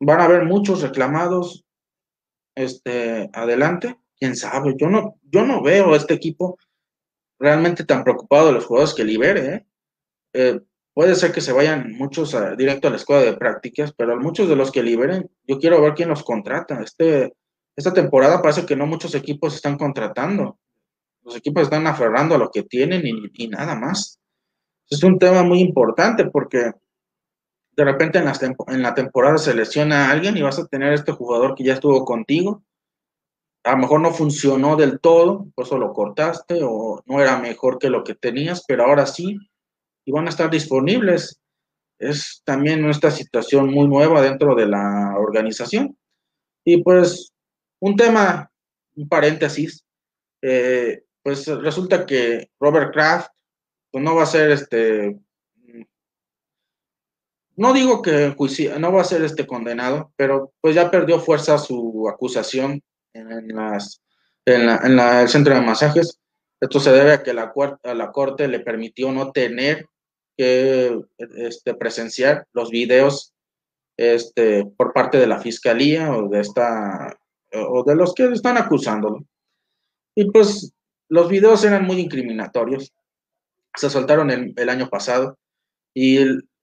[0.00, 1.64] Van a haber muchos reclamados
[2.56, 6.58] este, adelante quién sabe, yo no, yo no veo a este equipo
[7.38, 9.54] realmente tan preocupado de los jugadores que libere.
[9.54, 9.66] ¿eh?
[10.34, 10.60] Eh,
[10.92, 14.56] puede ser que se vayan muchos directo a la escuela de prácticas, pero muchos de
[14.56, 16.80] los que liberen, yo quiero ver quién los contrata.
[16.82, 17.32] Este,
[17.74, 20.58] esta temporada parece que no muchos equipos están contratando.
[21.22, 24.20] Los equipos están aferrando a lo que tienen y, nada más.
[24.88, 26.72] Es un tema muy importante porque
[27.76, 31.12] de repente en, en la temporada se lesiona a alguien y vas a tener este
[31.12, 32.64] jugador que ya estuvo contigo
[33.64, 37.78] a lo mejor no funcionó del todo, por eso lo cortaste o no era mejor
[37.78, 39.38] que lo que tenías, pero ahora sí,
[40.04, 41.40] y van a estar disponibles.
[41.98, 45.98] Es también esta situación muy nueva dentro de la organización.
[46.64, 47.32] Y pues
[47.80, 48.50] un tema,
[48.96, 49.84] un paréntesis,
[50.40, 53.28] eh, pues resulta que Robert Kraft
[53.90, 55.18] pues no va a ser este,
[57.56, 58.34] no digo que
[58.78, 62.82] no va a ser este condenado, pero pues ya perdió fuerza su acusación
[63.12, 64.02] en, las,
[64.44, 66.18] en, la, el centro de masajes.
[66.60, 67.52] Esto se debe a que la,
[67.82, 69.86] la corte le permitió no tener
[70.36, 73.34] que este, presenciar los videos
[73.96, 77.16] este, por parte de la fiscalía o de esta
[77.52, 79.24] o de los que están acusándolo.
[80.14, 80.72] Y pues
[81.08, 82.92] los videos eran muy incriminatorios.
[83.74, 85.38] Se soltaron el, el año pasado
[85.92, 86.18] y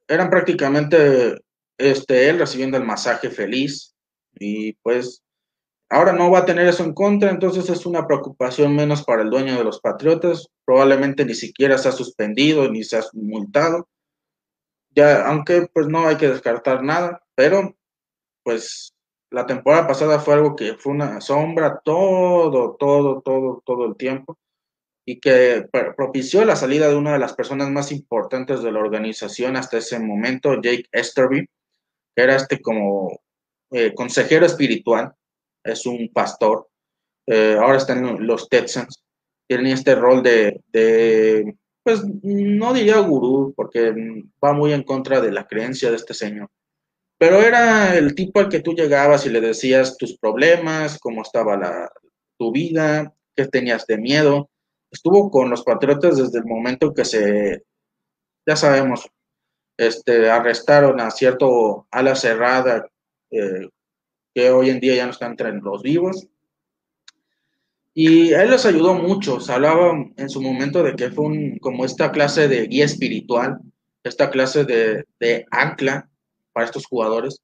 [0.07, 1.37] eran prácticamente
[1.77, 3.93] este, él recibiendo el masaje feliz
[4.39, 5.21] y pues
[5.89, 9.29] Ahora no va a tener eso en contra, entonces es una preocupación menos para el
[9.29, 10.47] dueño de los Patriotas.
[10.65, 13.87] Probablemente ni siquiera se ha suspendido ni se ha multado.
[14.89, 17.75] Ya, aunque pues no hay que descartar nada, pero
[18.43, 18.93] pues
[19.29, 24.37] la temporada pasada fue algo que fue una sombra todo, todo, todo, todo el tiempo
[25.05, 29.55] y que propició la salida de una de las personas más importantes de la organización
[29.55, 31.47] hasta ese momento, Jake Esterby,
[32.15, 33.21] que era este como
[33.71, 35.13] eh, consejero espiritual
[35.67, 36.67] es un pastor,
[37.27, 39.03] eh, ahora está en los Texans,
[39.47, 43.93] tiene este rol de, pues no diría gurú, porque
[44.43, 46.49] va muy en contra de la creencia de este señor,
[47.17, 51.57] pero era el tipo al que tú llegabas y le decías tus problemas, cómo estaba
[51.57, 51.89] la,
[52.37, 54.49] tu vida, qué tenías de miedo.
[54.91, 57.63] Estuvo con los patriotas desde el momento que se,
[58.45, 59.09] ya sabemos,
[59.77, 62.87] este, arrestaron a cierto ala cerrada
[63.31, 63.69] eh,
[64.37, 66.27] que hoy en día ya no están entre los vivos.
[67.95, 72.11] Y él les ayudó mucho, se hablaba en su momento de que fue como esta
[72.11, 73.57] clase de guía espiritual,
[74.03, 76.07] esta clase de, ancla
[76.53, 77.41] para estos jugadores.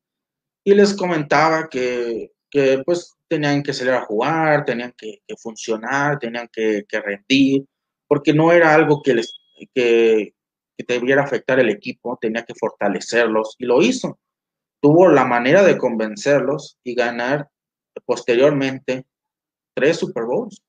[0.64, 6.48] Y les comentaba que, que, pues tenían que salir a jugar, tenían que, funcionar, tenían
[6.54, 7.66] que, que, rendir,
[8.08, 9.34] porque no era algo que les
[9.74, 10.36] que,
[10.78, 14.20] que debiera afectar el equipo, tenía que fortalecerlos y lo hizo
[14.84, 17.48] tuvo la manera de convencerlos y ganar
[18.06, 19.06] posteriormente
[19.74, 20.62] tres Super Bowls,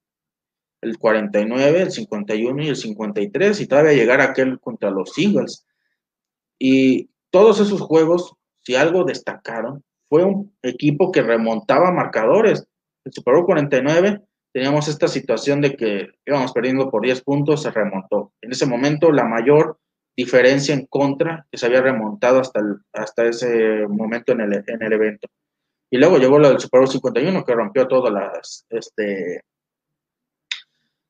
[0.82, 5.66] el 49, el 51 y el 53, y todavía llegar aquel contra los Eagles.
[6.61, 12.65] Y todos esos juegos, si algo destacaron, fue un equipo que remontaba marcadores.
[13.05, 14.20] El Super Bowl 49
[14.53, 18.32] teníamos esta situación de que íbamos perdiendo por 10 puntos, se remontó.
[18.43, 19.81] En ese momento la mayor
[20.16, 22.61] diferencia en contra que se había remontado hasta,
[22.93, 25.28] hasta ese momento en el, en el evento.
[25.91, 29.45] Y luego llegó lo del Super Bowl 51 que rompió todas las, este,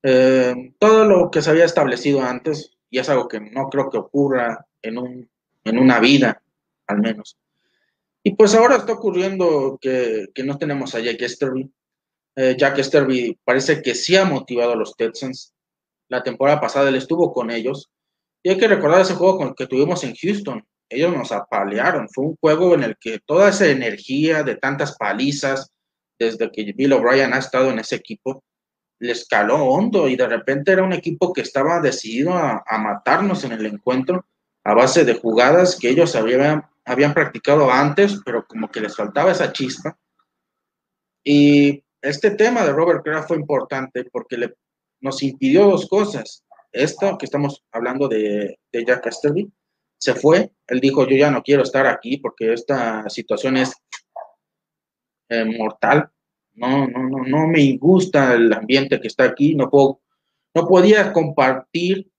[0.02, 3.98] eh, todo lo que se había establecido antes y es algo que no creo que
[3.98, 5.30] ocurra en, un,
[5.64, 6.42] en una vida,
[6.86, 7.38] al menos.
[8.22, 11.70] Y pues ahora está ocurriendo que, que no tenemos a Jack Esterby.
[12.36, 15.54] Eh, Jack Esterby parece que sí ha motivado a los Texans.
[16.08, 17.90] La temporada pasada él estuvo con ellos
[18.44, 20.62] y hay que recordar ese juego que tuvimos en Houston.
[20.90, 22.10] Ellos nos apalearon.
[22.10, 25.72] Fue un juego en el que toda esa energía de tantas palizas,
[26.18, 28.44] desde que Bill O'Brien ha estado en ese equipo,
[29.00, 33.52] les caló hondo y de repente era un equipo que estaba decidido a, matarnos en
[33.52, 34.26] el encuentro
[34.62, 39.32] a base de jugadas que ellos habían, habían practicado antes, pero como que les faltaba
[39.32, 39.98] esa chispa.
[41.24, 44.54] Y este tema de Robert Kraft fue importante porque le
[45.00, 46.43] nos impidió dos cosas.
[46.74, 49.50] Esto que estamos hablando de, Jack Casterby,
[49.96, 53.72] se fue, él dijo, yo ya no quiero estar aquí porque esta situación es
[55.28, 56.10] eh, mortal,
[56.54, 60.00] no, no, no, no me gusta el ambiente que está aquí, no puedo,
[60.54, 62.10] no podía compartir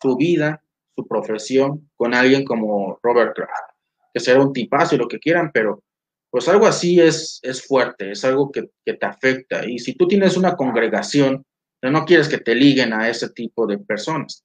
[0.00, 0.62] su vida,
[0.96, 3.76] su profesión con alguien como Robert Kraft,
[4.12, 5.82] que será un tipazo y lo que quieran, pero
[6.28, 9.64] pues algo así es, es fuerte, es algo que, te afecta.
[9.66, 11.44] Y si tú tienes una congregación,
[11.90, 14.44] no quieres que te liguen a ese tipo de personas.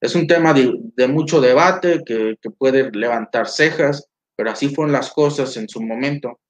[0.00, 5.10] Es un tema de, mucho debate que, que, puede levantar cejas, pero así fueron las
[5.10, 6.40] cosas en su momento.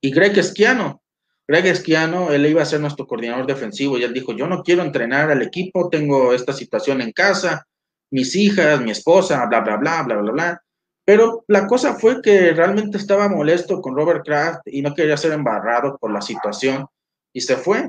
[0.00, 1.02] Y Greg Esquiano,
[1.48, 4.82] Greg Esquiano, él iba a ser nuestro coordinador defensivo y él dijo, yo no quiero
[4.82, 7.66] entrenar al equipo, tengo esta situación en casa,
[8.10, 10.62] mis hijas, mi esposa, bla, bla, bla, bla, bla, bla.
[11.04, 15.32] Pero la cosa fue que realmente estaba molesto con Robert Kraft y no quería ser
[15.32, 16.86] embarrado por la situación
[17.32, 17.88] y se fue.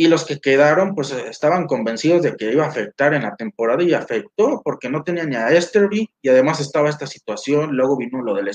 [0.00, 3.82] Y los que quedaron, pues estaban convencidos de que iba a afectar en la temporada
[3.82, 7.76] y afectó porque no tenía ni a Esterby y además estaba esta situación.
[7.76, 8.50] Luego vino lo del,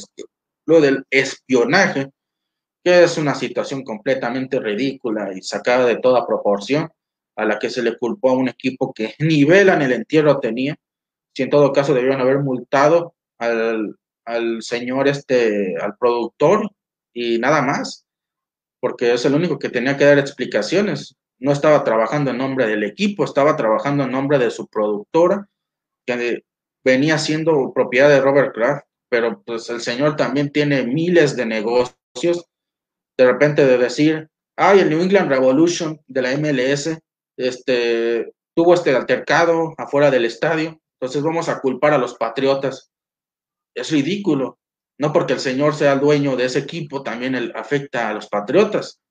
[0.65, 2.09] lo del espionaje,
[2.83, 6.89] que es una situación completamente ridícula y sacada de toda proporción
[7.35, 10.39] a la que se le culpó a un equipo que ni vela en el entierro
[10.39, 10.75] tenía.
[11.35, 13.95] Si en todo caso debieron haber multado al,
[14.25, 16.71] al señor, este, al productor
[17.13, 18.03] y nada más,
[18.79, 21.15] porque es el único que tenía que dar explicaciones.
[21.39, 25.47] No estaba trabajando en nombre del equipo, estaba trabajando en nombre de su productora,
[26.05, 26.43] que
[26.83, 32.45] venía siendo propiedad de Robert Kraft, pero pues el señor también tiene miles de negocios
[33.17, 36.97] de repente de decir, ay, el New England Revolution de la MLS
[37.37, 42.91] este, tuvo este altercado afuera del estadio, entonces vamos a culpar a los patriotas.
[43.75, 44.59] Es ridículo,
[44.97, 49.01] no porque el señor sea el dueño de ese equipo, también afecta a los patriotas.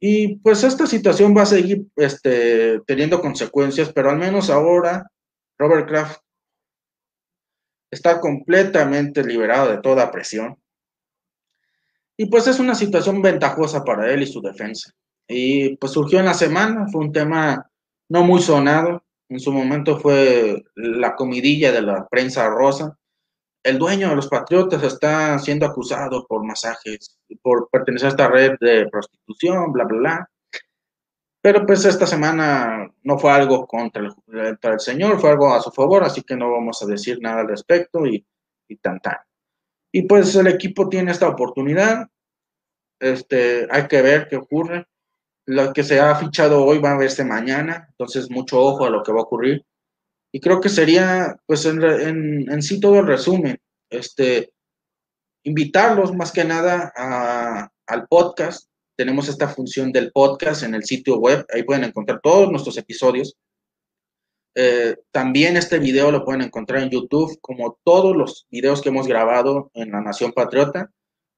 [0.00, 5.10] Y pues esta situación va a seguir este, teniendo consecuencias, pero al menos ahora
[5.58, 6.20] Robert Kraft
[7.90, 10.58] está completamente liberado de toda presión.
[12.16, 14.92] Y pues es una situación ventajosa para él y su defensa.
[15.26, 17.70] Y pues surgió en la semana, fue un tema
[18.08, 22.96] no muy sonado, en su momento fue la comidilla de la prensa rosa.
[23.64, 28.52] El dueño de los Patriotas está siendo acusado por masajes, por pertenecer a esta red
[28.60, 30.30] de prostitución, bla, bla, bla.
[31.40, 36.04] Pero pues esta semana no fue algo contra el, señor, fue algo a su favor,
[36.04, 38.26] así que no vamos a decir nada al respecto y,
[38.68, 39.16] y tan tan.
[39.90, 42.08] Y pues el equipo tiene esta oportunidad.
[43.00, 44.86] Este, hay que ver qué ocurre.
[45.46, 49.02] Lo que se ha fichado hoy va a verse mañana, entonces mucho ojo a lo
[49.02, 49.64] que va a ocurrir.
[50.34, 51.80] Y creo que sería, pues en,
[52.50, 53.56] en, sí todo el resumen,
[53.88, 54.52] este,
[55.44, 58.68] invitarlos más que nada a, al podcast.
[58.96, 63.36] Tenemos esta función del podcast en el sitio web, ahí pueden encontrar todos nuestros episodios.
[64.56, 69.06] Eh, también este video lo pueden encontrar en YouTube, como todos los videos que hemos
[69.06, 70.90] grabado en La Nación Patriota.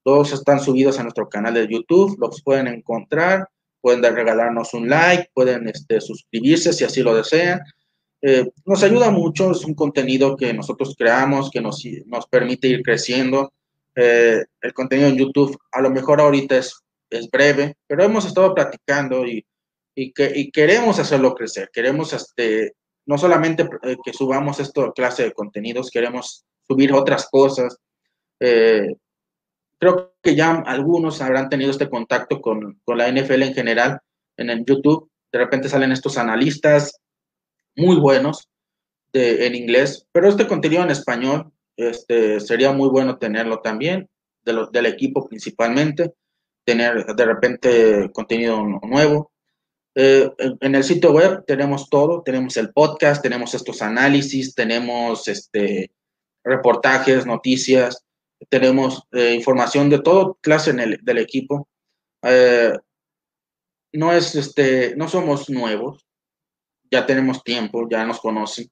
[0.05, 3.47] Todos están subidos a nuestro canal de YouTube, los pueden encontrar,
[3.82, 7.60] pueden regalarnos un like, pueden este, suscribirse si así lo desean.
[8.28, 12.82] Eh, nos ayuda mucho, es un contenido que nosotros creamos, que nos, nos permite ir
[12.82, 13.52] creciendo.
[13.94, 16.74] Eh, el contenido en YouTube a lo mejor ahorita es,
[17.08, 19.46] es breve, pero hemos estado platicando y,
[19.94, 22.74] y, que, y queremos hacerlo crecer, queremos este,
[23.06, 27.78] no solamente eh, que subamos esta clase de contenidos, queremos subir otras cosas.
[28.40, 34.00] Creo que ya algunos habrán tenido este contacto con, la NFL en general
[34.36, 35.08] en el YouTube.
[35.30, 36.98] De repente salen estos analistas
[37.76, 38.48] muy buenos
[39.12, 44.08] en inglés, pero este contenido en español este, sería muy bueno tenerlo también,
[44.44, 46.12] de del equipo principalmente,
[46.64, 49.32] tener de repente contenido nuevo.
[49.94, 50.30] Eh,
[50.60, 55.90] en el sitio web tenemos todo, tenemos el podcast, tenemos estos análisis, tenemos este,
[56.44, 58.04] reportajes, noticias,
[58.50, 61.68] tenemos eh, información de todo clase del equipo.
[62.22, 62.74] Eh,
[63.92, 66.05] no es este, no somos nuevos,
[66.90, 68.70] ya tenemos tiempo, ya nos conocen.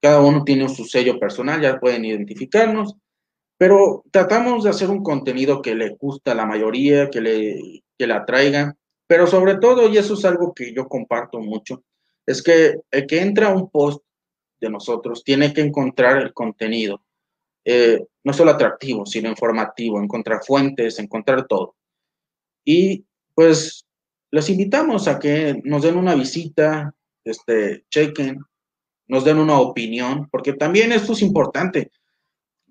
[0.00, 2.94] cada uno tiene su sello personal, ya pueden identificarnos,
[3.58, 8.06] pero tratamos de hacer un contenido que le gusta a la mayoría, que le, que
[8.06, 8.76] le atraiga
[9.06, 11.84] pero sobre todo, y eso es algo que yo comparto mucho,
[12.26, 14.02] es que el que entra a un post
[14.60, 17.02] de nosotros tiene que encontrar el contenido,
[17.64, 21.76] eh, no solo atractivo, sino informativo, encontrar fuentes, encontrar todo.
[22.64, 23.04] Y
[23.34, 23.84] pues
[24.34, 26.92] les invitamos a que nos den una visita,
[27.22, 28.40] este, chequen,
[29.06, 31.92] nos den una opinión, porque también esto es importante.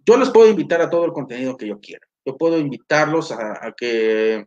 [0.06, 2.06] Yo les puedo invitar a todo el contenido que yo quiera.
[2.26, 4.46] Yo puedo invitarlos a que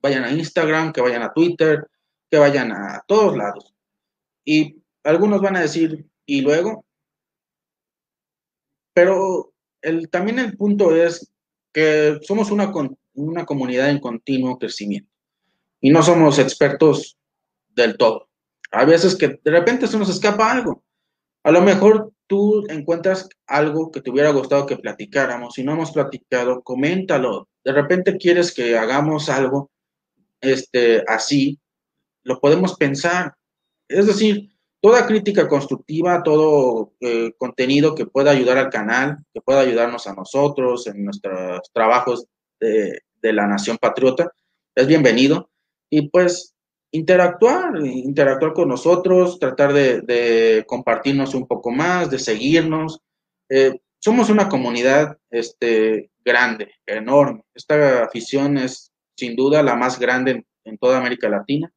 [0.00, 1.84] vayan a Instagram, que vayan a Twitter,
[2.30, 3.74] que vayan a todos lados.
[4.44, 6.84] Y algunos van a decir, ¿y luego?
[8.94, 9.52] Pero
[9.82, 11.28] el, también el punto es
[11.72, 12.72] que somos una,
[13.14, 15.15] una comunidad en continuo crecimiento
[15.80, 17.16] y no somos expertos
[17.68, 18.28] del todo.
[18.70, 20.82] A veces que de repente se nos escapa algo.
[21.44, 25.54] A lo mejor tú encuentras algo que te hubiera gustado que platicáramos.
[25.54, 27.48] Si no hemos platicado, coméntalo.
[27.64, 29.70] De repente quieres que hagamos algo
[30.40, 31.60] este, así,
[32.24, 33.34] lo podemos pensar.
[33.88, 34.50] Es decir,
[34.80, 40.14] toda crítica constructiva, todo eh, contenido que pueda ayudar al canal, que pueda ayudarnos a
[40.14, 42.26] nosotros en nuestros trabajos
[42.58, 44.32] de, de la Nación Patriota,
[44.74, 45.50] es bienvenido.
[45.90, 46.54] Y pues
[46.92, 53.00] interactuar, interactuar con nosotros, tratar de, compartirnos un poco más, de seguirnos.
[53.48, 57.42] Eh, somos una comunidad este, grande, enorme.
[57.54, 61.72] Esta afición es sin duda la más grande en, toda América Latina.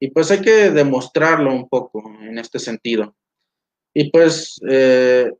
[0.00, 3.14] Y pues hay que demostrarlo un poco en este sentido.
[3.94, 5.32] Y pues eh,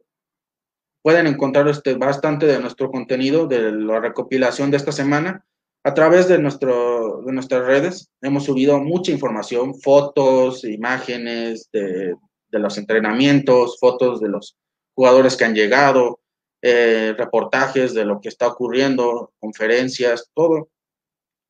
[1.02, 5.44] pueden encontrar este, bastante de nuestro contenido, de la recopilación de esta semana,
[5.84, 12.14] a través de, nuestro, de nuestras redes hemos subido mucha información, fotos, imágenes de,
[12.50, 14.56] los entrenamientos, fotos de los
[14.94, 16.20] jugadores que han llegado,
[16.62, 20.68] eh, reportajes de lo que está ocurriendo, conferencias, todo.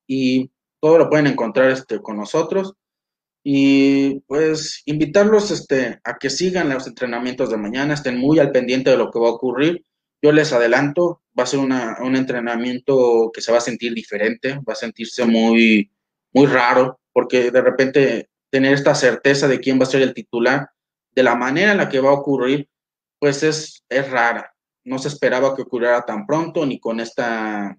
[0.06, 2.74] Y todo lo pueden encontrar este, con nosotros.
[3.44, 8.90] Y pues invitarlos este, a que sigan los entrenamientos de mañana, estén muy al pendiente
[8.90, 9.84] de lo que va a ocurrir.
[10.22, 14.72] Yo les adelanto, va a ser un entrenamiento que se va a sentir diferente, va
[14.72, 15.90] a sentirse muy,
[16.32, 20.70] muy raro, porque de repente tener esta certeza de quién va a ser el titular,
[21.12, 22.68] de la manera en la que va a ocurrir,
[23.18, 24.54] pues es, es rara.
[24.84, 27.76] No se esperaba que ocurriera tan pronto, ni con esta,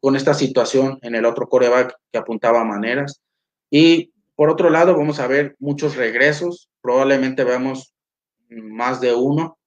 [0.00, 3.22] con esta situación en el otro coreback que apuntaba a maneras.
[3.70, 7.94] Y por otro lado, vamos a ver muchos regresos, probablemente veamos
[8.48, 9.58] más de uno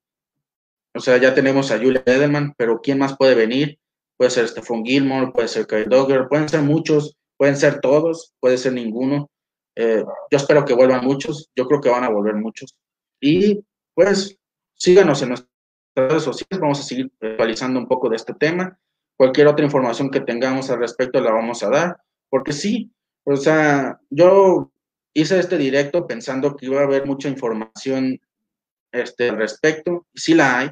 [0.99, 3.79] o sea, ya tenemos a Julia Edelman, pero ¿quién más puede venir?
[4.17, 8.57] Puede ser Stephon Gilmore, puede ser Kyle Dogger, pueden ser muchos, pueden ser todos, puede
[8.57, 9.31] ser ninguno.
[9.77, 12.75] Eh, yo espero que vuelvan muchos, yo creo que van a volver muchos.
[13.21, 13.63] Y
[13.93, 14.37] pues
[14.75, 15.49] síganos en nuestras
[15.95, 18.77] redes sociales, vamos a seguir actualizando un poco de este tema.
[19.15, 21.97] Cualquier otra información que tengamos al respecto la vamos a dar,
[22.29, 22.91] porque sí,
[23.23, 24.69] o sea, yo
[25.13, 28.19] hice este directo pensando que iba a haber mucha información
[28.91, 30.71] este, al respecto, y sí la hay,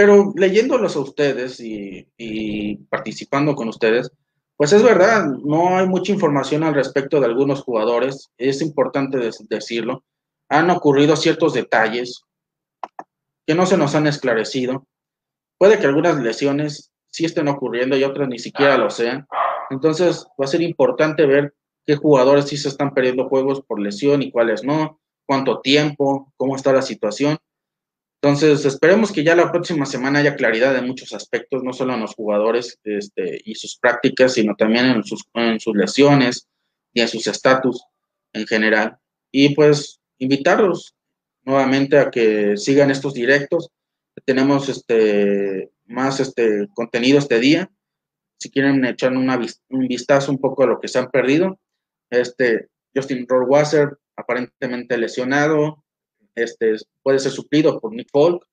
[0.00, 4.10] pero leyéndolos a ustedes y, participando con ustedes,
[4.56, 9.18] pues es verdad, no hay mucha información al respecto de algunos jugadores, es importante
[9.50, 10.02] decirlo.
[10.48, 12.22] Han ocurrido ciertos detalles
[13.46, 14.86] que no se nos han esclarecido.
[15.58, 19.26] Puede que algunas lesiones sí estén ocurriendo y otras ni siquiera lo sean.
[19.68, 21.52] Entonces va a ser importante ver
[21.84, 26.56] qué jugadores sí se están perdiendo juegos por lesión y cuáles no, cuánto tiempo, cómo
[26.56, 27.36] está la situación.
[28.22, 32.00] Entonces, esperemos que ya la próxima semana haya claridad en muchos aspectos, no solo en
[32.00, 35.24] los jugadores este, y sus prácticas, sino también en sus,
[35.72, 36.46] lesiones
[36.92, 37.82] y en sus estatus
[38.34, 38.98] en general.
[39.32, 40.94] Y pues invitarlos
[41.44, 43.70] nuevamente a que sigan estos directos.
[44.26, 47.70] Tenemos este, más este, contenido este día.
[48.38, 49.40] Si quieren echar una,
[49.70, 51.58] un vistazo un poco a lo que se han perdido.
[52.10, 55.82] Este, Justin Rohrwasser aparentemente lesionado,
[56.34, 58.44] este, puede ser suplido por Nick Folk.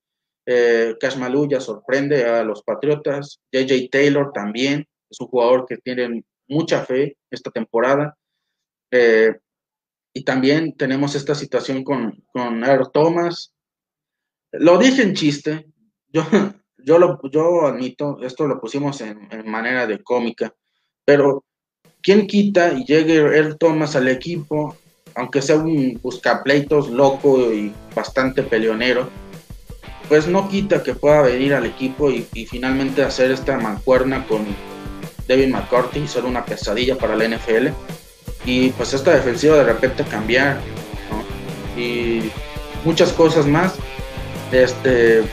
[0.45, 3.39] Eh, Cash Malu ya sorprende a los Patriotas.
[3.51, 8.17] JJ Taylor también es un jugador que tiene mucha fe esta temporada.
[8.91, 9.35] Eh,
[10.13, 13.53] y también tenemos esta situación con, con Earl Thomas.
[14.51, 15.67] Lo dije en chiste,
[16.07, 16.23] yo,
[16.77, 20.55] yo, lo, yo admito, esto lo pusimos en, en manera de cómica,
[21.05, 21.45] pero
[22.01, 24.77] ¿quién quita y llegue Earl Thomas al equipo
[25.17, 29.09] aunque sea un buscapleitos loco y bastante peleonero,
[30.07, 34.45] pues no quita que pueda venir al equipo y, finalmente hacer esta mancuerna con
[35.27, 37.69] David McCarthy y ser una pesadilla para la NFL.
[38.45, 40.59] Y pues esta defensiva de repente cambiar,
[41.75, 42.31] Y
[42.85, 43.73] muchas cosas más.
[44.51, 45.23] Este,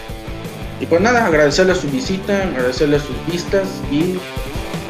[0.80, 4.18] y pues nada, agradecerle su visita, agradecerle sus vistas y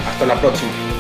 [0.09, 0.94] hasta la próxima.